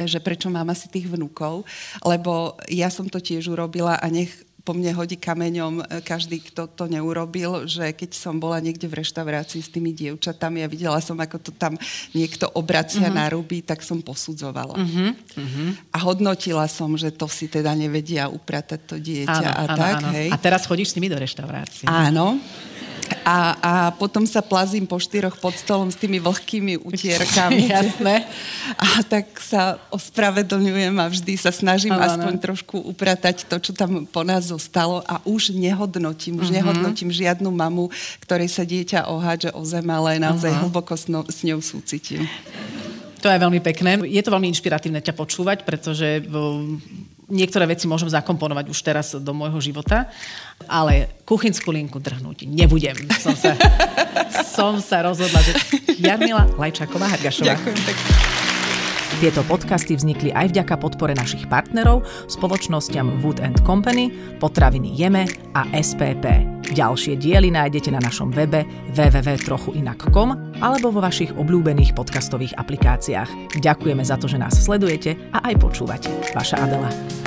že 0.00 0.18
prečo 0.20 0.48
mám 0.48 0.68
asi 0.72 0.88
tých 0.88 1.08
vnúkov, 1.08 1.64
lebo 2.02 2.56
ja 2.70 2.88
som 2.88 3.08
to 3.08 3.20
tiež 3.20 3.52
urobila 3.52 3.96
a 3.98 4.06
nech 4.08 4.32
po 4.62 4.72
mne 4.78 4.94
hodí 4.94 5.18
kameňom 5.18 5.82
e, 5.82 5.84
každý, 6.06 6.38
kto 6.38 6.70
to 6.70 6.86
neurobil, 6.86 7.66
že 7.66 7.90
keď 7.90 8.10
som 8.14 8.38
bola 8.38 8.62
niekde 8.62 8.86
v 8.86 9.02
reštaurácii 9.02 9.58
s 9.58 9.70
tými 9.74 9.90
dievčatami 9.90 10.62
a 10.62 10.70
videla 10.70 11.02
som, 11.02 11.18
ako 11.18 11.36
to 11.42 11.50
tam 11.50 11.74
niekto 12.14 12.46
obracia 12.54 13.10
uh-huh. 13.10 13.18
na 13.18 13.26
ruby, 13.26 13.66
tak 13.66 13.82
som 13.82 13.98
posudzovala. 13.98 14.78
Uh-huh. 14.78 15.10
Uh-huh. 15.18 15.70
A 15.90 15.98
hodnotila 16.06 16.70
som, 16.70 16.94
že 16.94 17.10
to 17.10 17.26
si 17.26 17.50
teda 17.50 17.74
nevedia 17.74 18.30
upratať 18.30 18.80
to 18.86 18.96
dieťa 19.02 19.34
áno, 19.34 19.50
a 19.50 19.62
áno, 19.66 19.78
tak. 19.78 19.94
Áno. 19.98 20.08
Hej. 20.14 20.28
A 20.30 20.36
teraz 20.38 20.62
chodíš 20.70 20.94
s 20.94 20.96
nimi 20.96 21.10
do 21.10 21.18
reštaurácie. 21.18 21.90
Áno. 21.90 22.38
A, 23.22 23.38
a 23.60 23.72
potom 23.94 24.24
sa 24.24 24.40
plazím 24.40 24.88
po 24.88 24.96
štyroch 24.96 25.36
pod 25.38 25.54
stolom 25.54 25.92
s 25.92 25.96
tými 25.96 26.18
vlhkými 26.18 26.80
utierkami. 26.82 27.68
Jasné. 27.74 28.24
A 28.76 29.04
tak 29.04 29.36
sa 29.38 29.78
ospravedlňujem 29.92 30.94
a 30.98 31.06
vždy 31.06 31.34
sa 31.36 31.52
snažím 31.52 31.92
ano, 31.92 32.04
aspoň 32.08 32.32
no. 32.36 32.42
trošku 32.42 32.76
upratať 32.80 33.44
to, 33.46 33.56
čo 33.60 33.72
tam 33.76 34.08
po 34.08 34.22
nás 34.24 34.48
zostalo 34.48 35.04
a 35.04 35.20
už 35.28 35.54
nehodnotím, 35.54 36.40
už 36.40 36.48
uh-huh. 36.48 36.58
nehodnotím 36.62 37.12
žiadnu 37.12 37.48
mamu, 37.52 37.92
ktorej 38.24 38.48
sa 38.50 38.64
dieťa 38.66 39.06
ohádže 39.08 39.50
o 39.52 39.62
zem, 39.62 39.86
ale 39.86 40.18
naozaj 40.18 40.50
uh-huh. 40.50 40.62
hlboko 40.68 40.96
s, 40.96 41.06
no, 41.06 41.22
s 41.28 41.44
ňou 41.44 41.60
súcitím. 41.60 42.26
To 43.22 43.30
je 43.30 43.38
veľmi 43.38 43.62
pekné. 43.62 44.02
Je 44.10 44.18
to 44.18 44.34
veľmi 44.34 44.50
inšpiratívne 44.50 44.98
ťa 44.98 45.14
počúvať, 45.14 45.62
pretože 45.62 46.26
niektoré 47.30 47.68
veci 47.70 47.86
môžem 47.86 48.10
zakomponovať 48.10 48.66
už 48.70 48.78
teraz 48.82 49.14
do 49.14 49.32
môjho 49.34 49.58
života, 49.62 50.10
ale 50.66 51.22
kuchynskú 51.26 51.70
linku 51.70 52.02
drhnúť 52.02 52.46
nebudem. 52.46 52.96
Som 53.18 53.36
sa, 53.38 53.54
som 54.56 54.72
sa 54.82 55.06
rozhodla, 55.06 55.38
že 55.42 55.52
Jarmila 56.00 56.48
Lajčáková-Hargašová. 56.58 57.54
Ďakujem 57.54 57.78
pekne. 57.86 58.12
Tieto 59.20 59.44
podcasty 59.46 59.94
vznikli 59.94 60.34
aj 60.34 60.50
vďaka 60.56 60.74
podpore 60.80 61.12
našich 61.14 61.46
partnerov, 61.46 62.02
spoločnosťam 62.32 63.22
Wood 63.22 63.44
and 63.44 63.60
Company, 63.62 64.10
Potraviny 64.40 64.96
Jeme 64.98 65.28
a 65.52 65.68
SPP. 65.78 66.51
Ďalšie 66.72 67.20
diely 67.20 67.52
nájdete 67.52 67.92
na 67.92 68.00
našom 68.00 68.32
webe 68.32 68.64
www.trochuinak.com 68.96 70.56
alebo 70.64 70.88
vo 70.88 71.04
vašich 71.04 71.36
obľúbených 71.36 71.92
podcastových 71.92 72.56
aplikáciách. 72.56 73.60
Ďakujeme 73.60 74.00
za 74.00 74.16
to, 74.16 74.24
že 74.24 74.40
nás 74.40 74.56
sledujete 74.56 75.20
a 75.36 75.52
aj 75.52 75.54
počúvate. 75.60 76.08
Vaša 76.32 76.64
Adela. 76.64 77.21